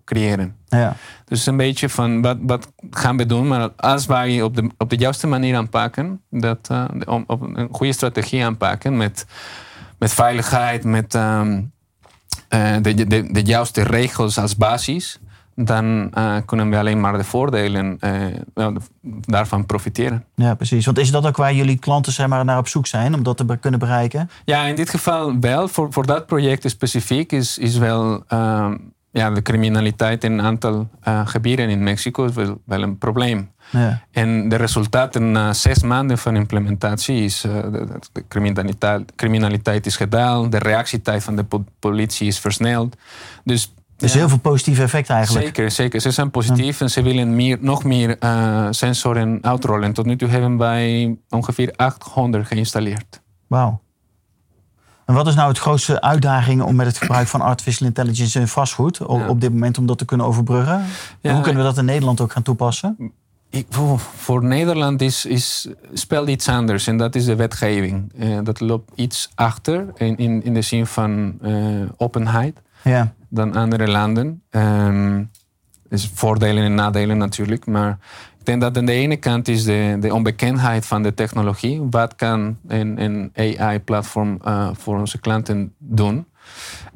creëren. 0.06 0.56
Ja. 0.68 0.96
Dus 1.26 1.46
een 1.46 1.58
beetje 1.58 1.90
van 1.90 2.22
wat, 2.22 2.38
wat 2.42 2.72
gaan 2.90 3.18
we 3.18 3.26
doen, 3.26 3.48
maar 3.48 3.70
als 3.72 4.06
wij 4.06 4.42
op 4.42 4.56
de, 4.56 4.70
op 4.78 4.90
de 4.90 4.96
juiste 4.96 5.28
manier 5.28 5.56
aanpakken, 5.56 6.22
dat, 6.30 6.70
uh, 6.72 6.86
op, 7.06 7.24
op 7.30 7.42
een 7.42 7.68
goede 7.72 7.94
strategie 7.94 8.46
aanpakken 8.46 8.98
met, 8.98 9.26
met 10.00 10.14
veiligheid, 10.14 10.84
met 10.84 11.14
um, 11.14 11.72
de, 12.82 12.94
de, 13.08 13.32
de 13.32 13.44
juiste 13.44 13.84
regels 13.84 14.38
als 14.38 14.58
basis, 14.58 15.20
dan 15.66 16.12
uh, 16.18 16.36
kunnen 16.46 16.70
we 16.70 16.78
alleen 16.78 17.00
maar 17.00 17.18
de 17.18 17.24
voordelen 17.24 17.98
uh, 18.56 18.68
daarvan 19.22 19.66
profiteren. 19.66 20.26
Ja, 20.36 20.56
precies. 20.56 20.86
Want 20.86 20.98
is 20.98 21.12
dat 21.12 21.26
ook 21.26 21.38
waar 21.38 21.54
jullie 21.54 21.78
klanten 21.78 22.12
zeg 22.12 22.28
maar, 22.28 22.46
naar 22.46 22.58
op 22.58 22.68
zoek 22.68 22.88
zijn 22.88 23.14
om 23.14 23.24
dat 23.24 23.38
te 23.38 23.58
kunnen 23.60 23.80
bereiken? 23.80 24.30
Ja, 24.46 24.64
in 24.64 24.76
dit 24.76 24.90
geval 24.90 25.40
wel. 25.40 25.68
Voor, 25.68 25.94
voor 25.94 26.06
dat 26.06 26.26
project 26.26 26.70
specifiek 26.70 27.32
is, 27.32 27.58
is 27.58 27.78
wel 27.78 28.24
uh, 28.34 28.72
ja, 29.12 29.32
de 29.32 29.42
criminaliteit 29.42 30.24
in 30.24 30.32
een 30.32 30.42
aantal 30.42 30.90
gebieden 31.26 31.70
in 31.70 31.84
Mexico 31.84 32.26
is 32.26 32.34
wel, 32.34 32.62
wel 32.66 32.82
een 32.82 32.98
probleem. 32.98 33.52
Ja. 33.70 34.02
En 34.12 34.50
de 34.50 34.56
resultaten 34.56 35.32
na 35.32 35.54
zes 35.54 35.84
maanden 35.84 36.18
van 36.18 36.36
implementatie 36.36 37.24
is 37.24 37.42
de, 37.42 38.00
de 38.12 38.24
criminaliteit, 38.28 39.16
criminaliteit 39.16 39.86
is 39.86 39.96
gedaald, 39.96 40.52
de 40.52 40.58
reactietijd 40.58 41.24
van 41.24 41.36
de 41.36 41.46
politie 41.80 42.28
is 42.28 42.40
versneld. 42.40 42.96
Dus 43.44 43.74
dus 44.02 44.14
ja. 44.14 44.20
heel 44.20 44.30
veel 44.30 44.38
positieve 44.38 44.82
effecten 44.82 45.16
eigenlijk. 45.16 45.46
Zeker, 45.46 45.72
zeker. 45.72 46.02
Ze 46.02 46.12
zijn 46.12 46.32
positief 46.32 46.80
ja. 46.80 46.86
en 46.86 46.92
ze 46.92 47.02
willen 47.02 47.36
meer, 47.36 47.58
nog 47.62 47.84
meer 47.84 48.18
uh, 48.20 48.68
sensoren 48.70 49.38
uitrollen. 49.42 49.94
Tot 49.94 50.06
nu 50.06 50.16
toe 50.16 50.30
hebben 50.30 50.58
wij 50.58 51.18
ongeveer 51.30 51.74
800 51.76 52.48
geïnstalleerd. 52.48 53.22
Wauw. 53.48 53.82
En 55.06 55.14
wat 55.14 55.28
is 55.28 55.36
nou 55.36 55.48
het 55.48 55.58
grootste 55.58 56.02
uitdaging 56.02 56.62
om 56.62 56.76
met 56.76 56.86
het 56.86 56.98
gebruik 56.98 57.28
van 57.28 57.42
artificial 57.42 57.88
intelligence 57.88 58.40
in 58.40 58.48
vastgoed 58.48 59.02
op, 59.06 59.20
Ja. 59.20 59.28
op 59.28 59.42
dit 59.42 59.52
moment 59.52 59.78
om 59.78 59.86
dat 59.86 59.98
te 59.98 60.06
kunnen 60.06 60.26
overbruggen? 60.26 60.86
En 61.22 61.34
Hoe 61.34 61.42
kunnen 61.42 61.62
we 61.62 61.68
dat 61.68 61.78
in 61.78 61.86
Nederland 61.86 62.22
ook 62.22 62.32
gaan 62.32 62.44
toepassen? 62.44 63.14
Ik, 63.50 63.66
voor, 64.16 64.44
Nederland 64.44 65.02
is, 65.02 65.26
is, 65.26 65.68
speelt 65.94 66.30
iets 66.30 66.50
anders 66.50 66.88
en 66.88 66.98
dat 66.98 67.16
is 67.16 67.26
de 67.26 67.36
wetgeving. 67.36 68.14
Eh, 68.18 68.40
dat 68.44 68.60
loopt 68.60 68.92
iets 68.96 69.30
achter 69.36 69.86
in, 69.96 70.18
in, 70.18 70.44
in 70.44 70.54
de 70.54 70.62
zin 70.62 70.86
van 70.86 71.38
eh, 71.42 71.54
openheid 71.98 72.62
Ja, 72.84 73.14
dan 73.32 73.56
andere 73.56 73.88
landen. 73.88 74.44
Ehm 74.50 75.24
dus 75.92 76.12
voordelen 76.14 76.64
en 76.64 76.76
nadelen 76.76 77.18
natuurlijk. 77.18 77.66
Maar 77.66 77.98
ik 78.40 78.46
denk 78.46 78.62
dat 78.62 78.78
aan 78.78 78.86
de 78.86 78.92
ene 78.92 79.18
kant 79.18 79.48
is 79.48 79.64
de, 79.64 79.98
de 80.00 80.14
onbekendheid 80.14 80.86
van 80.86 81.04
de 81.04 81.14
technologie. 81.14 81.82
Wat 81.90 82.16
kan 82.16 82.58
een, 82.68 83.02
een 83.02 83.32
AI-platform 83.36 84.40
eh, 84.44 84.70
voor 84.74 85.00
onze 85.00 85.20
klanten 85.20 85.74
doen? 85.78 86.26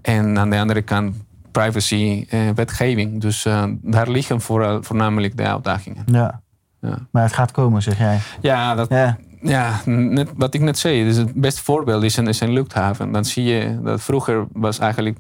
En 0.02 0.38
aan 0.38 0.50
de 0.50 0.60
andere 0.60 0.82
kant 0.82 1.16
privacy 1.52 2.26
eh. 2.30 3.20
Dus 3.20 3.46
eh, 3.46 3.64
daar 3.82 4.10
liggen 4.10 4.42
vooral, 4.42 4.84
voornamelijk 4.84 5.38
de 5.38 5.44
uitdagingen. 5.44 6.04
ja. 6.06 6.44
Ja. 6.82 6.98
Maar 7.12 7.24
het 7.24 7.34
gaat 7.34 7.52
komen, 7.52 7.82
zeg 7.82 7.98
jij. 7.98 8.20
Ja, 8.42 8.76
dat, 8.76 8.90
Ja, 8.90 9.18
ja 9.42 9.82
net 9.86 10.30
wat 10.36 10.54
ik 10.54 10.62
net 10.62 10.78
zei. 10.78 11.04
Dus 11.04 11.16
het 11.16 11.34
beste 11.34 11.64
voorbeeld 11.64 12.04
is 12.04 12.18
een, 12.18 12.28
is 12.28 12.40
een 12.40 12.54
luchthaven. 12.54 13.12
Dan 13.12 13.26
zie 13.26 13.44
je 13.44 13.80
dat 13.84 14.02
vroeger 14.02 14.46
was 14.54 14.80
eigenlijk 14.80 15.18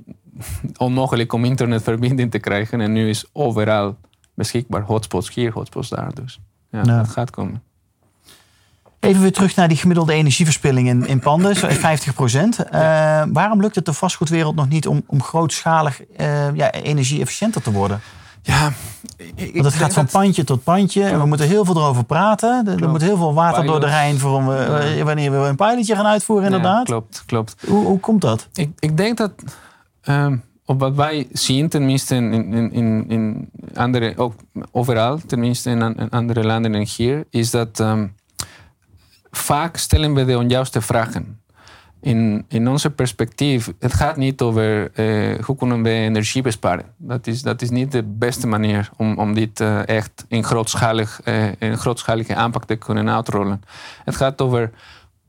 onmogelijk 0.77 1.33
om 1.33 1.45
internetverbinding 1.45 2.31
te 2.31 2.39
krijgen. 2.39 2.81
En 2.81 2.91
nu 2.91 3.09
is 3.09 3.25
overal 3.33 3.95
beschikbaar. 4.33 4.81
Hotspots 4.81 5.33
hier, 5.33 5.51
hotspots 5.51 5.89
daar. 5.89 6.13
Dus 6.13 6.39
ja, 6.71 6.81
Ja. 6.85 6.97
dat 6.97 7.07
gaat 7.09 7.29
komen. 7.29 7.61
Even 8.99 9.21
weer 9.21 9.31
terug 9.31 9.55
naar 9.55 9.67
die 9.67 9.77
gemiddelde 9.77 10.13
energieverspilling 10.13 10.87
in, 10.87 11.05
in 11.07 11.19
panden, 11.19 11.55
zo 11.55 11.67
50 11.69 12.13
procent. 12.13 12.57
waarom 13.31 13.61
lukt 13.61 13.75
het 13.75 13.85
de 13.85 13.93
vastgoedwereld 13.93 14.55
nog 14.55 14.67
niet 14.69 14.87
om, 14.87 15.03
om 15.07 15.23
grootschalig 15.23 16.03
eh, 16.05 16.55
ja, 16.55 16.71
energie-efficiënter 16.71 17.61
te 17.61 17.71
worden? 17.71 17.99
Ja, 18.41 18.71
ik- 19.35 19.53
Want 19.53 19.65
het 19.65 19.73
gaat 19.73 19.93
van 19.93 20.03
dat- 20.03 20.11
pandje 20.11 20.43
tot 20.43 20.63
pandje 20.63 21.03
en 21.03 21.19
we 21.19 21.25
moeten 21.25 21.47
heel 21.47 21.65
veel 21.65 21.75
erover 21.75 22.03
praten. 22.03 22.67
Er, 22.67 22.83
er 22.83 22.89
moet 22.89 23.01
heel 23.01 23.17
veel 23.17 23.33
water 23.33 23.65
door 23.65 23.79
de. 23.79 23.85
Rijn 23.85 24.19
voor 24.19 24.35
om, 24.35 24.47
we- 24.47 24.93
Ja. 24.97 25.03
wanneer 25.03 25.31
we 25.31 25.37
een 25.37 25.55
pilotje 25.55 25.95
gaan 25.95 26.05
uitvoeren, 26.05 26.49
Ja, 26.49 26.55
inderdaad. 26.55 26.85
klopt, 26.85 27.23
klopt. 27.25 27.55
Hoe, 27.67 27.85
hoe 27.85 27.99
komt 27.99 28.21
dat? 28.21 28.47
Ik, 28.53 28.69
ik 28.79 28.97
denk 28.97 29.17
dat 29.17 29.31
ehm, 30.05 30.37
wat 30.65 30.95
wij 30.95 31.27
zien, 31.31 31.69
tenminste 31.69 32.15
in, 32.15 32.33
in, 32.33 32.71
in, 32.71 33.09
in 33.09 33.49
andere, 33.73 34.17
ook 34.17 34.33
overal, 34.71 35.19
tenminste 35.25 35.69
in, 35.69 35.81
in 35.81 36.09
andere 36.09 36.43
landen 36.43 36.75
en 36.75 36.87
hier, 36.87 37.25
is 37.29 37.51
dat 37.51 37.79
ehm, 37.79 38.07
vaak 39.31 39.77
stellen 39.77 40.13
we 40.13 40.25
de 40.25 40.37
onjuiste 40.37 40.81
vragen. 40.81 41.39
In, 42.01 42.45
in 42.47 42.67
onze 42.67 42.89
perspectief, 42.89 43.73
het 43.79 43.93
gaat 43.93 44.17
niet 44.17 44.41
over 44.41 44.91
eh, 44.91 45.43
hoe 45.43 45.55
kunnen 45.55 45.83
we 45.83 45.89
energie 45.89 46.41
besparen. 46.41 46.85
Dat 46.97 47.27
is, 47.27 47.41
dat 47.41 47.61
is 47.61 47.69
niet 47.69 47.91
de 47.91 48.03
beste 48.03 48.47
manier 48.47 48.89
om, 48.97 49.17
om 49.17 49.33
dit 49.33 49.59
eh, 49.59 49.87
echt 49.87 50.25
in, 50.27 50.43
grootschalig, 50.43 51.21
eh, 51.23 51.47
in 51.59 51.77
grootschalige 51.77 52.35
aanpak 52.35 52.65
te 52.65 52.75
kunnen 52.75 53.09
uitrollen. 53.09 53.61
Het 54.03 54.15
gaat 54.15 54.41
over 54.41 54.71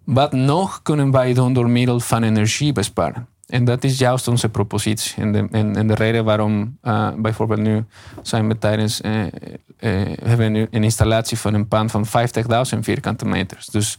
wat 0.05 0.33
nog 0.33 0.83
kunnen 0.83 1.11
wij 1.11 1.35
doen 1.35 1.53
door 1.53 1.71
middel 1.71 2.01
van 2.01 2.23
energie 2.23 2.73
besparen. 2.73 3.27
En 3.47 3.65
dat 3.65 3.85
is 3.85 3.99
juist 3.99 4.29
onze 4.29 4.49
propositie. 4.49 5.23
En 5.23 5.33
de, 5.33 5.87
de 5.87 5.95
reden 5.95 6.25
waarom 6.25 6.79
eh, 6.83 7.09
bijvoorbeeld 7.17 7.61
nu 7.61 7.85
zijn 8.23 8.49
we 8.49 8.59
tijdens, 8.59 9.01
eh, 9.01 9.13
hebben 10.23 10.53
nu 10.53 10.67
een 10.71 10.85
installatie 10.85 11.39
van 11.39 11.55
een 11.55 11.69
pand 11.69 11.91
van 11.91 12.07
50.000 12.07 12.79
vierkante 12.81 13.25
meters. 13.25 13.67
Dus 13.67 13.99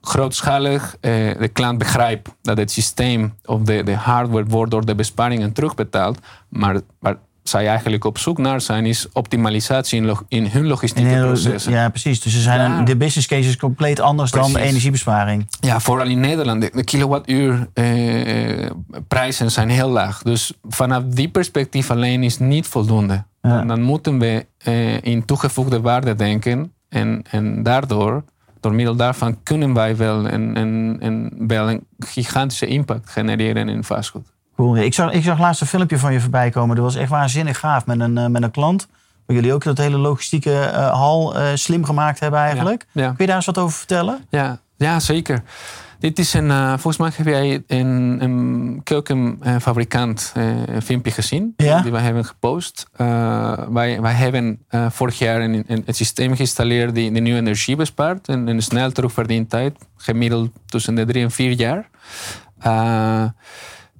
grootschalig, 0.00 0.96
de 1.00 1.50
klant 1.52 1.78
begrijpt 1.78 2.30
dat 2.42 2.58
het 2.58 2.70
systeem 2.70 3.34
of 3.44 3.62
de, 3.62 3.82
de 3.82 3.94
hardware 3.94 4.44
wordt 4.44 4.70
door 4.70 4.84
de 4.84 4.94
besparingen 4.94 5.52
terugbetaald. 5.52 6.18
Maar 6.48 6.80
zij 7.44 7.68
eigenlijk 7.68 8.04
op 8.04 8.18
zoek 8.18 8.38
naar 8.38 8.60
zijn, 8.60 8.86
is 8.86 9.06
optimalisatie 9.12 9.98
in, 10.00 10.06
log- 10.06 10.24
in 10.28 10.46
hun 10.46 10.66
logistieke 10.66 11.10
En, 11.10 11.20
processen. 11.26 11.72
ja, 11.72 11.88
precies. 11.88 12.20
Dus 12.20 12.34
er 12.34 12.40
zijn 12.40 12.70
een- 12.70 12.84
de 12.84 12.96
business 12.96 13.26
case 13.28 13.48
is 13.48 13.56
compleet 13.56 14.00
anders 14.00 14.30
dan 14.30 14.42
de 14.46 14.50
Precies. 14.52 14.68
energiebesparing. 14.70 15.46
Ja, 15.60 15.80
vooral 15.80 16.06
in 16.06 16.20
Nederland. 16.20 16.60
De, 16.60 16.70
de 16.74 16.84
kilowattuur 16.84 17.68
eh, 17.74 18.70
prijzen 19.08 19.50
zijn 19.50 19.68
heel 19.68 19.88
laag. 19.88 20.22
Dus 20.22 20.52
vanaf 20.68 21.02
die 21.04 21.28
perspectief 21.28 21.90
alleen 21.90 22.22
is 22.22 22.38
niet 22.38 22.66
voldoende. 22.66 23.24
Ja. 23.42 23.56
Dan, 23.56 23.66
dan 23.66 23.82
moeten 23.82 24.18
we 24.18 24.46
eh, 24.58 25.02
in 25.02 25.24
toegevoegde 25.24 25.80
waarde 25.80 26.14
denken. 26.14 26.72
En, 26.88 27.22
en 27.30 27.62
daardoor, 27.62 28.24
door 28.60 28.74
middel 28.74 28.96
daarvan, 28.96 29.42
kunnen 29.42 29.74
wij 29.74 29.96
wel 29.96 30.28
een, 30.32 30.56
een, 30.56 30.96
een, 31.00 31.32
wel 31.46 31.70
een 31.70 31.86
gigantische 31.98 32.66
impact 32.66 33.10
genereren 33.10 33.68
in 33.68 33.84
vastgoed. 33.84 34.32
Cool. 34.56 34.76
Ik 34.76 34.94
zag, 34.94 35.12
ik 35.12 35.22
zag 35.22 35.38
laatst 35.38 35.60
een 35.60 35.66
filmpje 35.66 35.98
van 35.98 36.12
je 36.12 36.20
voorbij 36.20 36.50
komen. 36.50 36.76
Dat 36.76 36.84
was 36.84 36.94
echt 36.94 37.10
waanzinnig 37.10 37.58
gaaf 37.58 37.86
met 37.86 38.00
een, 38.00 38.18
eh, 38.18 38.26
met 38.26 38.42
een 38.42 38.50
klant. 38.50 38.88
Waar 39.26 39.36
jullie 39.36 39.52
ook 39.52 39.64
dat 39.64 39.78
hele 39.78 39.98
logistieke 39.98 40.58
eh, 40.58 40.90
hal 40.90 41.36
eh, 41.36 41.46
slim 41.54 41.84
gemaakt 41.84 42.20
hebben 42.20 42.40
eigenlijk. 42.40 42.86
Ja. 42.92 43.06
Kun 43.06 43.14
je 43.18 43.26
daar 43.26 43.36
eens 43.36 43.46
wat 43.46 43.58
over 43.58 43.76
vertellen? 43.76 44.24
Ja, 44.28 44.58
ja 44.76 45.00
zeker. 45.00 45.42
Dit 45.98 46.18
is 46.18 46.34
een, 46.34 46.50
volgens 46.68 46.96
mij 46.96 47.10
heb 47.14 47.26
jij 47.26 47.62
een, 47.66 48.18
een 48.22 48.80
keukenfabrikant 48.82 50.32
een 50.66 50.82
filmpje 50.82 51.10
gezien. 51.10 51.54
Ja. 51.56 51.80
Die 51.80 51.92
wij 51.92 52.02
hebben 52.02 52.24
gepost. 52.24 52.86
Wij, 53.68 54.00
wij 54.00 54.12
hebben 54.12 54.66
vorig 54.88 55.18
jaar 55.18 55.40
een, 55.40 55.64
een, 55.66 55.82
het 55.86 55.96
systeem 55.96 56.36
geïnstalleerd 56.36 56.94
die, 56.94 57.12
die 57.12 57.22
nu 57.22 57.36
energie 57.36 57.76
bespaart. 57.76 58.28
En, 58.28 58.48
en 58.48 58.62
snel 58.62 58.92
terugverdient 58.92 59.50
tijd. 59.50 59.76
Gemiddeld 59.96 60.50
tussen 60.66 60.94
de 60.94 61.04
drie 61.04 61.22
en 61.22 61.30
vier 61.30 61.52
jaar. 61.52 61.88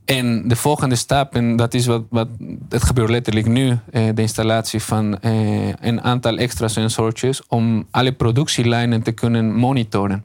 En 0.05 0.49
de 0.49 0.57
volgende 0.57 0.95
stap, 0.95 1.35
en 1.35 1.57
dat 1.57 1.75
is 1.75 1.87
wat, 1.87 2.03
wat 2.11 2.29
het 2.69 2.83
gebeurt 2.83 3.11
letterlijk 3.11 3.47
nu, 3.47 3.79
eh, 3.91 4.09
de 4.15 4.23
installatie 4.23 4.83
van 4.83 5.21
eh, 5.21 5.69
een 5.69 6.01
aantal 6.03 6.37
extra 6.37 6.69
sensortjes 6.69 7.47
om 7.47 7.87
alle 7.91 8.13
productielijnen 8.13 9.03
te 9.03 9.13
kunnen 9.13 9.55
monitoren. 9.55 10.25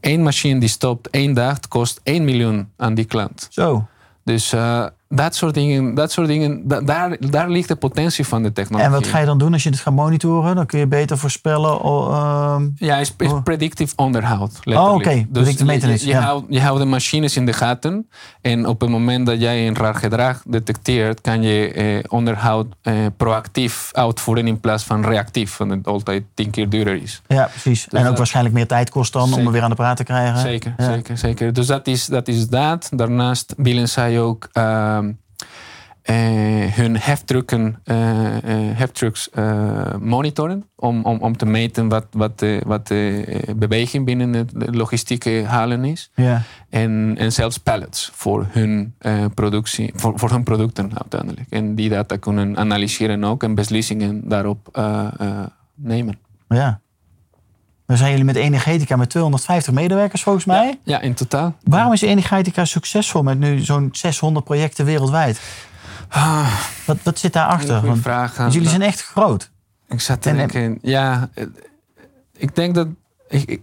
Eén 0.00 0.22
machine 0.22 0.60
die 0.60 0.68
stopt 0.68 1.10
één 1.10 1.34
dag 1.34 1.60
kost 1.68 2.00
1 2.02 2.24
miljoen 2.24 2.68
aan 2.76 2.94
die 2.94 3.04
klant. 3.04 3.46
Zo. 3.50 3.86
Dus 4.24 4.52
eh, 4.52 4.86
dat 5.08 5.34
soort 5.34 5.54
dingen, 5.54 5.94
dat 5.94 6.12
soort 6.12 6.26
dingen 6.26 6.68
da- 6.68 6.80
daar, 6.80 7.16
daar 7.30 7.48
ligt 7.50 7.68
de 7.68 7.76
potentie 7.76 8.26
van 8.26 8.42
de 8.42 8.52
technologie. 8.52 8.90
En 8.92 8.98
wat 9.00 9.06
ga 9.06 9.18
je 9.18 9.26
dan 9.26 9.38
doen 9.38 9.52
als 9.52 9.62
je 9.62 9.70
het 9.70 9.78
gaat 9.80 9.94
monitoren? 9.94 10.56
Dan 10.56 10.66
kun 10.66 10.78
je 10.78 10.86
beter 10.86 11.18
voorspellen. 11.18 11.80
ehm, 11.80 12.68
Ja, 12.76 12.96
is, 12.96 13.14
is 13.18 13.30
predictive 13.44 13.92
onderhoud. 13.96 14.58
Oh, 14.64 14.92
oké. 14.94 15.26
Predictive 15.32 15.72
je, 15.88 15.92
je, 15.92 16.06
ja. 16.06 16.20
houdt, 16.20 16.46
je 16.48 16.60
houdt 16.60 16.80
de 16.80 16.86
machines 16.86 17.36
in 17.36 17.46
de 17.46 17.52
gaten. 17.52 18.08
En 18.40 18.66
op 18.66 18.80
het 18.80 18.90
moment 18.90 19.26
dat 19.26 19.40
jij 19.40 19.66
een 19.66 19.76
raar 19.76 19.94
gedrag 19.94 20.42
detecteert, 20.46 21.20
kan 21.20 21.42
je 21.42 21.72
eh, 21.72 22.04
onderhoud 22.08 22.66
eh, 22.82 22.94
proactief 23.16 23.88
uitvoeren 23.92 24.46
in 24.46 24.60
plaats 24.60 24.84
van 24.84 25.04
reactief. 25.04 25.56
Want 25.56 25.70
het 25.70 25.86
altijd 25.86 26.24
tien 26.34 26.50
keer 26.50 26.68
duurder 26.68 27.02
is. 27.02 27.22
ja, 27.26 27.44
precies. 27.50 27.88
en 27.88 27.98
ook 27.98 28.04
dat- 28.04 28.16
waarschijnlijk 28.16 28.54
meer 28.54 28.66
tijd 28.66 28.90
kost 28.90 29.12
dan 29.12 29.32
om 29.34 29.46
er 29.46 29.52
weer 29.52 29.62
aan 29.62 29.70
de 29.70 29.76
praat 29.76 29.96
te 29.96 30.04
krijgen. 30.04 30.38
Zeker, 30.38 30.74
Ja. 30.76 30.92
zeker, 30.92 31.18
zeker. 31.18 31.52
Dus 31.52 31.66
dat 31.66 31.86
is, 31.86 32.06
dat 32.06 32.28
is 32.28 32.48
dat. 32.48 32.88
Daarnaast 32.94 33.54
willen 33.56 33.88
zij 33.88 34.20
ook 34.20 34.48
eh, 34.52 34.97
hun 36.74 36.98
heftrucken, 36.98 37.80
eh, 37.84 38.36
eh, 38.36 38.76
heftrucks 38.76 39.30
eh, 39.30 39.94
monitoren. 40.00 40.64
Om, 40.76 41.04
om, 41.04 41.18
om 41.20 41.36
te 41.36 41.46
meten 41.46 41.88
wat, 41.88 42.06
wat, 42.10 42.38
de, 42.38 42.62
wat 42.66 42.86
de 42.86 43.24
eh, 43.26 43.54
beweging 43.54 44.04
binnen 44.04 44.32
de 44.32 44.44
de 44.52 44.72
logistieke 44.72 45.44
halen 45.46 45.84
is. 45.84 46.10
Ja. 46.14 46.42
En, 46.70 47.14
en 47.18 47.32
zelfs 47.32 47.58
pallets 47.58 48.10
voor 48.14 48.46
hun, 48.48 48.94
eh, 48.98 49.24
productie, 49.34 49.92
voor, 49.94 50.18
voor 50.18 50.30
hun 50.30 50.42
producten 50.42 50.90
uiteindelijk. 50.98 51.46
En 51.50 51.74
die 51.74 51.88
data 51.88 52.16
kunnen 52.16 52.56
analyseren 52.56 53.24
ook 53.24 53.42
en 53.42 53.54
beslissingen 53.54 54.28
daarop 54.28 54.68
eh, 54.72 55.06
eh, 55.18 55.46
nemen. 55.74 56.18
ja. 56.48 56.80
Dan 57.86 57.96
zijn 57.96 58.10
jullie 58.10 58.24
met 58.24 58.36
Energetica 58.36 58.96
met 58.96 59.10
250 59.10 59.72
medewerkers 59.72 60.22
volgens 60.22 60.44
mij. 60.44 60.78
Ja, 60.82 61.00
in 61.00 61.14
totaal. 61.14 61.56
Waarom 61.62 61.92
is 61.92 62.02
Energetica 62.02 62.64
succesvol 62.64 63.22
met 63.22 63.38
nu 63.38 63.58
zo'n 63.58 63.88
600 63.92 64.44
projecten 64.44 64.84
wereldwijd? 64.84 65.40
Ah, 66.08 66.52
Wat, 66.86 66.96
wat 67.02 67.18
zit 67.18 67.32
daarachter? 67.32 67.72
goede 67.74 67.86
Want, 67.86 68.00
vraag. 68.02 68.36
want 68.36 68.52
jullie 68.52 68.68
zijn 68.68 68.82
echt 68.82 69.02
groot. 69.04 69.50
Ik 69.88 70.00
zat 70.00 70.22
te 70.22 70.28
En- 70.30 70.36
denken, 70.36 70.78
ja, 70.82 71.28
eh, 71.34 71.44
ik 72.36 72.54
denk 72.54 72.74
dat. 72.74 72.88
Ik, 73.28 73.44
ik, 73.50 73.60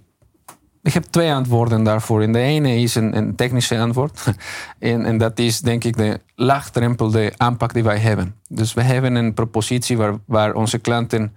ik 0.83 0.93
heb 0.93 1.03
twee 1.03 1.33
antwoorden 1.33 1.83
daarvoor. 1.83 2.21
En 2.21 2.31
de 2.31 2.39
ene 2.39 2.75
is 2.75 2.95
een, 2.95 3.17
een 3.17 3.35
technische 3.35 3.79
antwoord. 3.79 4.23
En, 4.79 5.05
en 5.05 5.17
dat 5.17 5.39
is 5.39 5.59
denk 5.59 5.83
ik 5.83 5.97
de 5.97 6.19
laagdrempelde 6.35 7.33
aanpak 7.37 7.73
die 7.73 7.83
wij 7.83 7.97
hebben. 7.97 8.35
Dus 8.49 8.73
we 8.73 8.81
hebben 8.81 9.15
een 9.15 9.33
propositie 9.33 9.97
waar, 9.97 10.13
waar 10.25 10.53
onze 10.53 10.77
klanten 10.77 11.35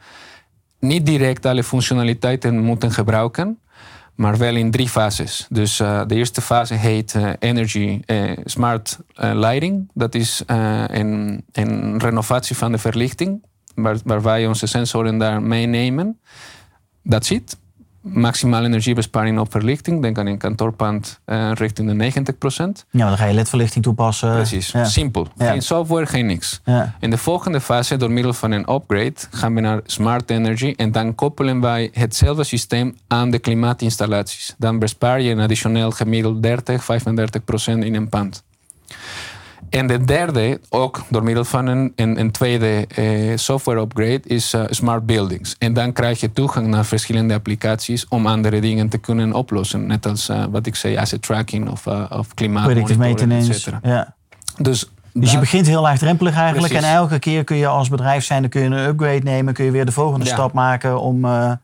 niet 0.80 1.06
direct 1.06 1.46
alle 1.46 1.64
functionaliteiten 1.64 2.58
moeten 2.58 2.92
gebruiken. 2.92 3.58
Maar 4.18 4.36
wel 4.36 4.56
in 4.56 4.70
drie 4.70 4.88
fases. 4.88 5.46
Dus 5.48 5.80
eh, 5.80 6.02
de 6.06 6.14
eerste 6.14 6.40
fase 6.40 6.74
heet 6.74 7.14
eh, 7.14 7.30
Energy 7.38 8.00
eh, 8.06 8.32
Smart 8.44 8.98
Lighting. 9.14 9.90
Dat 9.94 10.14
is 10.14 10.42
een, 10.46 11.44
een 11.52 11.98
renovatie 11.98 12.56
van 12.56 12.72
de 12.72 12.78
verlichting. 12.78 13.44
Waar, 13.74 13.96
waar 14.04 14.22
wij 14.22 14.46
onze 14.46 14.66
sensoren 14.66 15.18
daar 15.18 15.42
meenemen. 15.42 16.20
Dat 17.02 17.26
zit. 17.26 17.56
Maximale 18.12 18.66
energiebesparing 18.66 19.38
op 19.38 19.50
verlichting. 19.50 20.02
Denk 20.02 20.18
aan 20.18 20.26
een 20.26 20.38
kantoorpand 20.38 21.20
uh, 21.26 21.50
richting 21.54 21.88
de 21.88 21.94
90 21.94 22.38
procent. 22.38 22.86
Ja, 22.90 23.08
dan 23.08 23.16
ga 23.16 23.24
je 23.24 23.34
ledverlichting 23.34 23.84
toepassen. 23.84 24.32
Precies, 24.32 24.70
Ja. 24.70 24.84
simpel. 24.84 25.28
Ja. 25.36 25.50
Geen 25.50 25.62
software, 25.62 26.06
geen 26.06 26.26
niks. 26.26 26.60
Ja. 26.64 26.94
In 27.00 27.10
de 27.10 27.18
volgende 27.18 27.60
fase, 27.60 27.96
door 27.96 28.10
middel 28.10 28.32
van 28.32 28.50
een 28.50 28.72
upgrade, 28.72 29.14
gaan 29.30 29.54
we 29.54 29.60
naar 29.60 29.80
smart 29.84 30.30
energy 30.30 30.74
en 30.76 30.92
dan 30.92 31.14
koppelen 31.14 31.60
wij 31.60 31.90
hetzelfde 31.92 32.44
systeem 32.44 32.96
aan 33.08 33.30
de 33.30 33.38
klimaatinstallaties. 33.38 34.54
Dan 34.58 34.78
bespaar 34.78 35.20
je 35.20 35.30
een 35.30 35.40
additioneel 35.40 35.90
gemiddeld 35.90 36.42
30, 36.42 36.84
35 36.84 37.44
procent 37.44 37.84
in 37.84 37.94
een 37.94 38.08
pand. 38.08 38.42
En 39.70 39.86
de 39.86 40.04
derde, 40.04 40.60
ook 40.68 41.04
door 41.08 41.22
middel 41.22 41.44
van 41.44 41.66
een, 41.66 41.92
een, 41.96 42.20
een 42.20 42.30
tweede 42.30 42.86
eh, 42.86 43.36
software 43.36 43.80
upgrade, 43.80 44.20
is 44.24 44.52
eh, 44.52 44.62
smart 44.68 45.06
buildings. 45.06 45.56
En 45.58 45.72
dan 45.72 45.92
krijg 45.92 46.20
je 46.20 46.32
toegang 46.32 46.66
naar 46.66 46.84
verschillende 46.84 47.34
applicaties 47.34 48.08
om 48.08 48.26
andere 48.26 48.60
dingen 48.60 48.88
te 48.88 48.98
kunnen 48.98 49.32
oplossen. 49.32 49.86
Net 49.86 50.06
als 50.06 50.28
eh, 50.28 50.44
wat 50.50 50.66
ik 50.66 50.74
zei, 50.74 50.96
asset 50.96 51.22
tracking 51.22 51.70
of, 51.70 51.86
of 52.10 52.34
klimaatmonitoring, 52.34 53.32
et 53.32 53.44
cetera. 53.44 53.80
Ja. 53.82 54.14
Dus, 54.56 54.90
Dus 55.12 55.32
je 55.32 55.38
begint 55.38 55.66
heel 55.66 55.82
laagdrempelig 55.82 56.34
eigenlijk. 56.34 56.72
Precies. 56.72 56.88
En 56.88 56.94
elke 56.94 57.18
keer 57.18 57.44
kun 57.44 57.56
je 57.56 57.66
als 57.66 57.88
bedrijf 57.88 58.24
zijn, 58.24 58.40
dan 58.40 58.50
kun 58.50 58.60
je 58.60 58.66
een 58.66 58.88
upgrade 58.88 59.22
nemen. 59.22 59.54
Kun 59.54 59.64
je 59.64 59.70
weer 59.70 59.86
de 59.86 59.92
volgende 59.92 60.26
Ja. 60.26 60.32
stap 60.32 60.52
maken 60.52 61.00
om 61.00 61.26
Ja. 61.26 61.60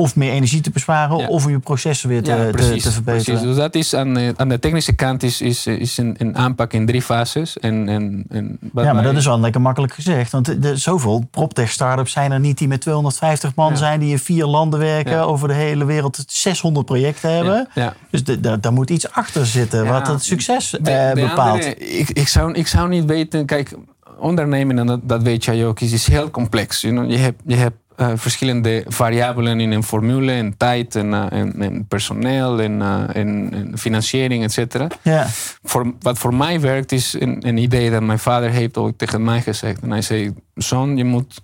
Of 0.00 0.16
meer 0.16 0.32
energie 0.32 0.60
te 0.60 0.70
besparen. 0.70 1.18
Ja. 1.18 1.26
Of 1.26 1.44
om 1.44 1.50
je 1.50 1.58
processen 1.58 2.08
weer 2.08 2.22
te, 2.22 2.30
Ja, 2.30 2.36
te, 2.44 2.50
precies, 2.50 2.82
te 2.82 2.90
verbeteren. 2.92 3.24
precies. 3.24 3.46
Dus 3.48 3.56
dat 3.56 3.74
is 3.74 3.94
aan, 3.94 4.14
de- 4.14 4.32
aan 4.36 4.48
de 4.48 4.58
technische 4.58 4.92
kant 4.92 5.22
is, 5.22 5.40
is, 5.40 5.66
is 5.66 5.98
een, 5.98 6.14
een 6.18 6.36
aanpak 6.36 6.72
in 6.72 6.86
drie 6.86 7.02
fases. 7.02 7.58
En, 7.58 7.88
en, 7.88 8.24
en 8.28 8.58
Ja, 8.60 8.68
maar 8.72 8.94
wij- 8.94 9.02
dat 9.02 9.16
is 9.16 9.24
wel 9.26 9.40
lekker 9.40 9.60
makkelijk 9.60 9.92
gezegd. 9.94 10.32
Want 10.32 10.44
de, 10.46 10.58
de- 10.58 10.76
zoveel 10.76 11.26
proptech-startups 11.30 12.12
zijn 12.12 12.32
er 12.32 12.40
niet 12.40 12.58
die 12.58 12.68
met 12.68 12.80
250 12.80 13.54
man 13.54 13.70
Ja. 13.70 13.76
zijn, 13.76 14.00
die 14.00 14.10
in 14.10 14.18
vier 14.18 14.44
landen 14.46 14.78
werken, 14.80 15.26
over 15.26 15.48
de 15.48 15.54
hele 15.54 15.84
wereld 15.84 16.24
600 16.26 16.86
projecten 16.86 17.34
hebben. 17.34 17.68
Dus 18.10 18.24
de- 18.24 18.60
daar 18.60 18.72
moet 18.72 18.90
iets 18.90 19.10
achter 19.12 19.46
zitten 19.46 19.86
wat 19.86 20.06
het 20.06 20.24
succes 20.24 20.78
eh, 20.78 21.12
bepaalt. 21.12 21.38
andere- 21.38 21.76
ik, 21.76 22.10
ik, 22.10 22.28
zou, 22.28 22.52
ik 22.52 22.66
zou 22.66 22.88
niet 22.88 23.04
weten. 23.04 23.46
Kijk, 23.46 23.74
ondernemen, 24.18 24.78
en 24.78 24.86
dat, 24.86 25.00
dat 25.02 25.22
weet 25.22 25.44
jij 25.44 25.66
ook, 25.66 25.80
is, 25.80 25.92
is 25.92 26.06
heel 26.06 26.30
complex. 26.30 26.80
You 26.80 26.94
know? 26.94 27.10
Je 27.10 27.16
hebt, 27.16 27.42
je 27.46 27.54
hebt 27.56 27.76
eh, 27.98 28.12
verschillende 28.14 28.84
variabelen 28.88 29.60
in 29.60 29.70
een 29.70 29.82
formule, 29.82 30.32
en 30.32 30.56
tijd, 30.56 30.94
en, 30.96 31.14
eh, 31.14 31.38
en, 31.38 31.62
en 31.62 31.86
personeel, 31.86 32.60
en, 32.60 32.82
eh, 32.82 33.16
en, 33.16 33.52
en 33.52 33.78
financiering, 33.78 34.44
et 34.44 34.52
cetera. 34.52 34.86
Ja. 35.02 35.26
Voor, 35.62 35.94
wat 36.00 36.18
voor 36.18 36.34
mij 36.34 36.60
werkt, 36.60 36.92
is 36.92 37.16
een, 37.20 37.48
een 37.48 37.56
idee 37.56 37.90
dat 37.90 38.02
mijn 38.02 38.18
vader 38.18 38.50
heeft 38.50 38.76
ooit 38.76 38.98
tegen 38.98 39.24
mij 39.24 39.42
gezegd. 39.42 39.80
En 39.80 39.90
hij 39.90 40.02
zei, 40.02 40.34
zoon, 40.54 40.96
je 40.96 41.04
moet 41.04 41.40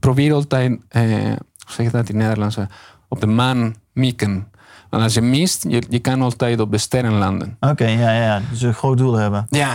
probeer 0.00 0.32
altijd, 0.32 0.68
hoe 0.68 1.38
zeg 1.66 1.86
je 1.86 1.92
dat 1.92 2.08
in 2.08 2.14
het 2.14 2.24
Nederlands, 2.24 2.56
eh, 2.56 2.64
op 3.08 3.20
de 3.20 3.26
maan 3.26 3.74
mikken. 3.92 4.46
Want 4.90 5.02
als 5.02 5.14
je 5.14 5.20
mist, 5.20 5.64
je, 5.68 5.82
je 5.88 5.98
kan 5.98 6.22
altijd 6.22 6.60
op 6.60 6.70
de 6.70 6.78
sterren 6.78 7.12
landen. 7.12 7.56
Oké, 7.60 7.86
ja, 7.86 8.12
ja. 8.12 8.42
Dus 8.50 8.62
een 8.62 8.74
groot 8.74 8.98
doel 8.98 9.14
hebben. 9.14 9.46
Ja, 9.50 9.74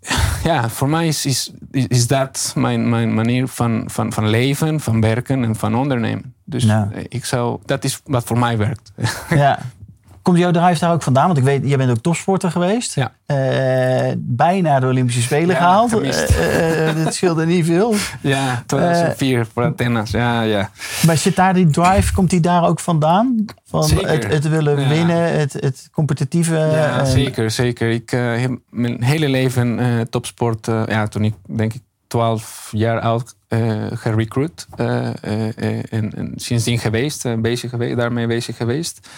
ja 0.44 0.68
voor 0.68 0.88
mij 0.88 1.06
is, 1.06 1.26
is, 1.26 1.52
is 1.70 2.06
dat 2.06 2.52
mijn, 2.56 2.88
mijn 2.88 3.14
manier 3.14 3.48
van, 3.48 3.84
van, 3.86 4.12
van 4.12 4.28
leven, 4.28 4.80
van 4.80 5.00
werken 5.00 5.44
en 5.44 5.56
van 5.56 5.74
ondernemen. 5.74 6.34
Dus 6.44 6.64
Ja. 6.64 6.88
ik 7.08 7.24
zou, 7.24 7.60
dat 7.64 7.84
is 7.84 8.00
wat 8.04 8.24
voor 8.24 8.38
mij 8.38 8.56
werkt. 8.58 8.92
Ja. 9.30 9.58
Komt 10.22 10.38
jouw 10.38 10.50
drive 10.50 10.78
daar 10.80 10.92
ook 10.92 11.02
vandaan? 11.02 11.26
Want 11.26 11.38
ik 11.38 11.44
weet, 11.44 11.60
jij 11.64 11.76
bent 11.76 11.90
ook 11.90 11.98
topsporter 11.98 12.50
geweest. 12.50 12.94
Ja. 12.94 13.12
Eh, 13.26 14.12
bijna 14.18 14.80
de 14.80 14.86
Olympische 14.86 15.22
Spelen 15.22 15.48
Ja, 15.48 15.54
gehaald. 15.56 16.00
Eh, 16.00 16.88
eh, 16.88 16.96
dit 16.96 17.14
scheelde 17.14 17.46
niet 17.46 17.64
veel. 17.66 17.94
ja, 18.20 18.62
2004 18.66 19.46
voor 19.54 19.64
Athenas. 19.64 20.10
Ja, 20.10 20.42
ja. 20.42 20.70
Maar 21.06 21.16
zit 21.16 21.36
daar 21.36 21.54
die 21.54 21.66
drive, 21.70 22.12
komt 22.12 22.30
die 22.30 22.40
daar 22.40 22.64
ook 22.64 22.80
vandaan? 22.80 23.44
Van 23.66 23.84
Zeker. 23.84 24.08
het, 24.08 24.32
het 24.32 24.48
willen 24.48 24.80
Ja. 24.80 24.88
winnen, 24.88 25.38
het, 25.38 25.52
het 25.52 25.88
competitieve. 25.92 26.54
Ja, 26.54 27.04
zeker, 27.04 27.50
zeker. 27.50 27.90
Ik 27.90 28.10
heb 28.10 28.50
mijn 28.70 29.02
hele 29.02 29.28
leven 29.28 29.78
topsport, 30.10 30.66
ja, 30.66 31.06
toen 31.06 31.24
ik 31.24 31.34
denk 31.46 31.74
ik 31.74 31.80
12 32.06 32.68
jaar 32.72 33.00
oud 33.00 33.34
eh 33.50 33.86
gerecruit. 33.92 34.66
eh, 34.76 35.08
eh, 35.56 35.82
en, 35.90 36.14
en 36.14 36.32
sindsdien 36.36 36.78
geweest, 36.78 37.40
bezig 37.42 37.70
daarmee 37.96 38.26
bezig 38.26 38.56
geweest. 38.56 39.08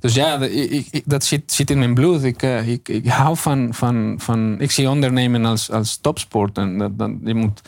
Dus 0.00 0.14
ja, 0.14 0.40
ik, 0.42 1.02
dat 1.04 1.24
zit, 1.24 1.52
zit 1.52 1.70
in 1.70 1.78
mijn 1.78 1.94
bloed. 1.94 2.22
Ik, 2.22 2.42
ik, 2.42 3.08
hou 3.08 3.36
van, 3.36 3.74
van, 3.74 4.14
van. 4.18 4.60
Ik 4.60 4.70
zie 4.70 4.90
ondernemen 4.90 5.44
als, 5.44 5.70
als 5.70 5.96
topsport. 5.96 6.58
En 6.58 6.78
dat, 6.96 7.10
je 7.24 7.34
moet 7.34 7.62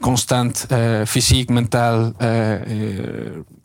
constant 0.00 0.66
fysiek, 1.06 1.48
mentaal. 1.48 2.12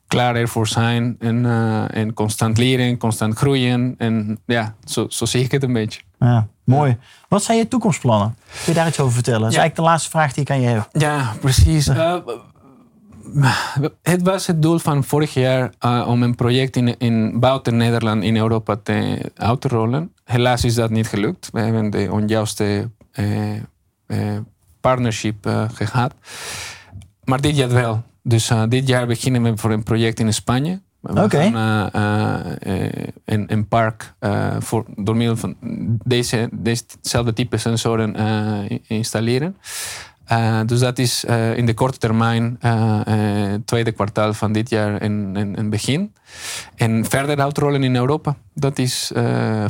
klaar 0.07 0.35
ervoor 0.35 0.67
zijn 0.67 1.15
en, 1.19 1.45
en 1.89 2.13
constant 2.13 2.57
leren, 2.57 2.97
constant 2.97 3.37
groeien. 3.37 3.95
En 3.97 4.39
ja, 4.45 4.75
zo, 4.85 5.05
zo 5.09 5.25
zie 5.25 5.43
ik 5.43 5.51
het 5.51 5.63
een 5.63 5.73
beetje. 5.73 6.01
Ja, 6.19 6.47
mooi. 6.65 6.97
Wat 7.27 7.43
zijn 7.43 7.57
je 7.57 7.67
toekomstplannen? 7.67 8.35
Kun 8.63 8.73
je 8.73 8.73
daar 8.73 8.87
iets 8.87 8.99
over 8.99 9.13
vertellen? 9.13 9.41
Dat 9.41 9.51
is 9.51 9.57
eigenlijk 9.57 9.85
de 9.85 9.91
laatste 9.91 10.09
vraag 10.09 10.33
die 10.33 10.43
ik 10.43 10.49
aan 10.49 10.61
je 10.61 10.67
heb. 10.67 10.89
Ja, 10.91 11.33
precies. 11.41 11.89
Eh, 13.33 13.83
het 14.01 14.21
was 14.21 14.47
het 14.47 14.61
doel 14.61 14.79
van 14.79 15.03
vorig 15.03 15.33
jaar 15.33 15.73
eh, 15.79 16.05
om 16.07 16.23
een 16.23 16.35
project 16.35 16.75
in, 16.75 16.97
in 16.97 17.39
buiten 17.39 17.77
Nederland 17.77 18.23
in 18.23 18.37
Europa 18.37 18.75
te, 18.83 19.31
uit 19.35 19.61
te 19.61 19.67
rollen. 19.67 20.11
Helaas 20.23 20.63
is 20.63 20.75
dat 20.75 20.89
niet 20.89 21.07
gelukt. 21.07 21.49
We 21.51 21.59
hebben 21.59 21.89
de 21.89 22.07
onjuiste 22.11 22.89
eh, 23.11 24.37
partnership 24.81 25.45
eh, 25.45 25.65
gehad. 25.73 26.13
Maar 27.23 27.41
dit 27.41 27.55
jaar 27.57 27.69
wel. 27.69 28.03
Dus 28.23 28.51
dit 28.69 28.87
jaar 28.87 29.07
beginnen 29.07 29.43
we 29.43 29.57
voor 29.57 29.71
een 29.71 29.83
project 29.83 30.19
in 30.19 30.33
Spanje. 30.33 30.81
We 31.03 31.29
gaan 31.29 31.91
eh, 31.93 32.39
eh, 32.61 32.85
eh, 32.85 33.07
een, 33.25 33.51
een 33.51 33.67
park 33.67 34.13
voor, 34.59 34.85
door 34.95 35.15
middel 35.15 35.37
van 35.37 35.55
deze, 36.03 36.49
dezezelfde 36.51 37.33
type 37.33 37.57
sensoren 37.57 38.15
installeren. 38.87 39.57
Dus 40.65 40.79
dat 40.79 40.99
is 40.99 41.23
in 41.55 41.65
de 41.65 41.73
korte 41.73 41.97
termijn, 41.97 42.57
eh, 42.59 43.53
tweede 43.65 43.91
kwartaal 43.91 44.33
van 44.33 44.51
dit 44.51 44.69
jaar, 44.69 45.01
een, 45.01 45.29
een, 45.33 45.59
een 45.59 45.69
begin. 45.69 46.13
En 46.75 47.05
verder 47.05 47.39
uitrollen 47.39 47.83
in 47.83 47.95
Europa. 47.95 48.35
Dat 48.53 48.79
is 48.79 49.11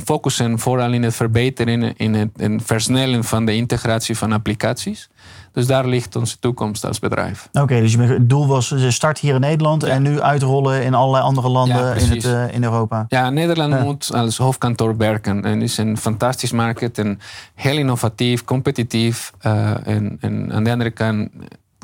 focussen 0.04 0.60
vooral 0.60 0.94
in 0.94 1.04
het 1.04 1.16
verbeteren, 1.16 1.98
in 1.98 2.14
het 2.14 2.30
en 2.38 2.62
versnellen 2.62 3.24
van 3.24 3.46
de 3.46 3.56
integratie 3.56 4.18
van 4.18 4.32
applicaties. 4.32 5.10
Dus 5.54 5.68
daar 5.68 5.88
ligt 5.88 6.16
onze 6.16 6.40
toekomst 6.40 6.86
als 6.86 7.00
bedrijf. 7.00 7.50
Oké, 7.54 7.80
dus 7.80 7.92
je 7.94 8.00
het 8.02 8.30
doel 8.30 8.48
was 8.48 8.74
start 8.88 9.20
hier 9.20 9.34
in 9.36 9.42
Nederland 9.42 9.82
Ja. 9.82 9.88
en 9.88 10.02
nu 10.02 10.22
uitrollen 10.22 10.84
in 10.84 10.94
allerlei 10.94 11.24
andere 11.24 11.50
landen 11.50 11.78
Ja, 11.78 11.94
in, 11.94 12.10
het, 12.10 12.26
eh, 12.26 12.54
in 12.54 12.64
Europa. 12.64 13.06
Ja, 13.08 13.30
Nederland 13.30 13.74
Ja. 13.74 13.84
moet 13.84 14.14
als 14.14 14.38
hoofdkantoor 14.38 14.98
werken. 14.98 15.44
En 15.46 15.62
is 15.62 15.78
een 15.78 15.98
fantastisch 15.98 16.52
markt 16.52 16.98
en 17.00 17.20
heel 17.56 17.78
innovatief, 17.78 18.44
competitief. 18.44 19.32
eh, 19.40 19.88
en, 19.88 20.18
en 20.20 20.54
aan 20.54 20.64
de 20.64 20.72
andere 20.72 20.90
kant, 20.92 21.30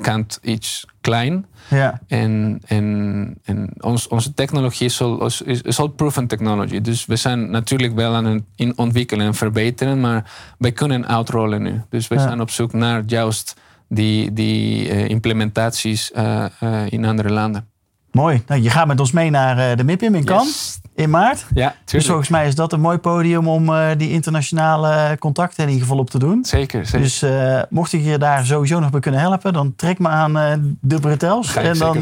kant 0.01 0.39
iets 0.41 0.85
klein. 1.01 1.45
Ja, 1.69 2.01
En, 2.07 2.61
en, 2.65 3.37
en 3.43 3.69
ons, 3.79 4.07
onze 4.07 4.33
technologie 4.33 4.85
is 4.85 5.01
al, 5.01 5.25
is, 5.25 5.41
is 5.41 5.79
al 5.79 5.87
proven 5.87 6.27
technology. 6.27 6.81
Dus 6.81 7.05
we 7.05 7.15
zijn 7.15 7.49
natuurlijk 7.51 7.95
wel 7.95 8.15
aan 8.15 8.25
het 8.25 8.43
in 8.55 8.77
ontwikkelen 8.77 9.25
en 9.25 9.33
verbeteren, 9.35 9.99
maar 9.99 10.31
wij 10.57 10.71
kunnen 10.71 11.07
uitrollen 11.07 11.61
nu. 11.61 11.81
Dus 11.89 12.07
we 12.07 12.15
Ja. 12.15 12.21
zijn 12.21 12.41
op 12.41 12.49
zoek 12.49 12.73
naar 12.73 13.03
juist 13.05 13.55
die, 13.87 14.33
die 14.33 14.89
eh, 14.89 15.09
implementaties 15.09 16.11
eh, 16.11 16.45
eh, 16.59 16.91
in 16.91 17.05
andere 17.05 17.29
landen. 17.29 17.67
mooi. 18.11 18.43
Nou, 18.47 18.61
je 18.61 18.69
gaat 18.69 18.87
met 18.87 18.99
ons 18.99 19.11
mee 19.11 19.29
naar 19.29 19.77
de 19.77 19.83
MIPIM 19.83 20.15
in 20.15 20.25
Cannes 20.25 20.47
Yes. 20.47 20.79
In 20.99 21.09
maart. 21.09 21.45
Ja, 21.53 21.67
Dus 21.67 21.75
tuurlijk. 21.85 22.09
volgens 22.09 22.29
mij 22.29 22.47
is 22.47 22.55
dat 22.55 22.73
een 22.73 22.79
mooi 22.81 22.97
podium 22.97 23.47
om 23.47 23.69
eh, 23.75 23.85
die 23.97 24.09
internationale 24.11 25.15
contacten 25.19 25.63
in 25.63 25.69
ieder 25.69 25.83
geval 25.87 25.99
op 25.99 26.09
te 26.09 26.19
doen. 26.19 26.45
Zeker, 26.45 26.85
zeker. 26.85 26.99
Dus 27.01 27.21
eh, 27.21 27.59
mocht 27.69 27.93
ik 27.93 28.03
je 28.03 28.17
daar 28.17 28.45
sowieso 28.45 28.79
nog 28.79 28.89
bij 28.89 28.99
kunnen 28.99 29.19
helpen, 29.19 29.53
dan 29.53 29.73
trek 29.75 29.99
me 29.99 30.07
aan 30.07 30.37
eh, 30.37 30.51
de 30.81 30.99
Bretels. 30.99 31.55
En 31.55 31.77
dan 31.77 31.97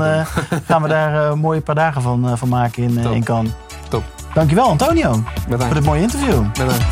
gaan 0.66 0.82
we 0.82 0.88
daar 0.88 1.30
eh, 1.30 1.34
mooie 1.34 1.62
paar 1.62 1.76
dagen 1.76 2.02
van, 2.02 2.38
van 2.38 2.50
maken 2.50 2.84
in, 2.84 3.02
Top. 3.02 3.14
in 3.14 3.24
Cannes. 3.24 3.52
Top. 3.90 4.04
Dankjewel 4.34 4.66
Antonio 4.68 5.12
voor 5.12 5.24
Bedankt. 5.50 5.74
dit 5.76 5.84
mooie 5.84 6.02
interview. 6.02 6.44
Bedankt. 6.52 6.86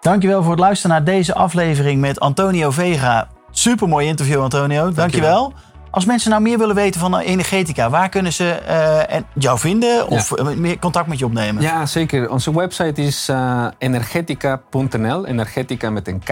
Dankjewel 0.00 0.42
voor 0.42 0.50
het 0.50 0.60
luisteren 0.60 0.96
naar 0.96 1.04
deze 1.04 1.34
aflevering 1.34 2.00
met 2.00 2.20
Antonio 2.20 2.70
Vega. 2.70 3.28
Super 3.58 3.88
mooi 3.88 4.06
interview, 4.06 4.40
Antonio. 4.40 4.90
Dankjewel. 4.92 5.52
Als 5.90 6.04
mensen 6.04 6.30
nou 6.30 6.42
meer 6.42 6.58
willen 6.58 6.74
weten 6.74 7.00
van 7.00 7.18
energetica, 7.18 7.90
waar 7.90 8.08
kunnen 8.08 8.32
ze 8.32 8.50
eh, 8.50 9.20
jou 9.34 9.58
vinden 9.58 10.08
of 10.08 10.32
eh, 10.32 10.46
meer 10.46 10.78
contact 10.78 11.06
met 11.06 11.18
je 11.18 11.24
opnemen? 11.24 11.62
Ja, 11.62 11.86
zeker. 11.86 12.30
Onze 12.30 12.54
website 12.54 13.02
is 13.02 13.28
eh, 13.28 13.66
energetica.nl, 13.78 15.26
energetica 15.26 15.90
met 15.90 16.08
een 16.08 16.18
K. 16.18 16.30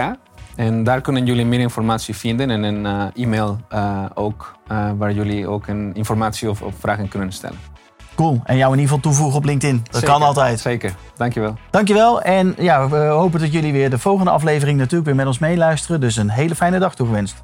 En 0.57 0.85
daar 0.85 1.01
kunnen 1.01 1.27
jullie 1.27 1.47
meer 1.47 1.61
informatie 1.61 2.17
vinden 2.17 2.51
en 2.51 2.63
een 2.63 3.13
e-mail 3.15 3.59
ook, 4.15 4.57
waar 4.97 5.13
jullie 5.13 5.49
ook 5.49 5.67
een 5.67 5.95
informatie 5.95 6.51
of, 6.51 6.63
of 6.63 6.75
vragen 6.79 7.09
kunnen 7.09 7.33
stellen. 7.33 7.59
Cool. 8.15 8.41
En 8.45 8.57
jou 8.57 8.73
in 8.73 8.79
ieder 8.79 8.95
geval 8.95 9.11
toevoegen 9.11 9.37
op 9.37 9.45
LinkedIn. 9.45 9.81
Dat 9.85 9.95
Zeker, 9.95 10.09
kan 10.09 10.23
altijd. 10.23 10.61
Zeker, 10.61 10.95
dankjewel. 11.17 11.57
Dankjewel. 11.71 12.23
En 12.23 12.55
ja, 12.59 12.89
we 12.89 12.97
hopen 12.97 13.41
dat 13.41 13.53
jullie 13.53 13.73
weer 13.73 13.91
de 13.91 13.99
volgende 13.99 14.31
aflevering 14.31 14.79
natuurlijk 14.79 15.07
weer 15.07 15.15
met 15.15 15.27
ons 15.27 15.39
meeluisteren. 15.39 16.01
Dus 16.01 16.17
een 16.17 16.31
hele 16.31 16.55
fijne 16.55 16.79
dag 16.79 16.95
toegewenst. 16.95 17.43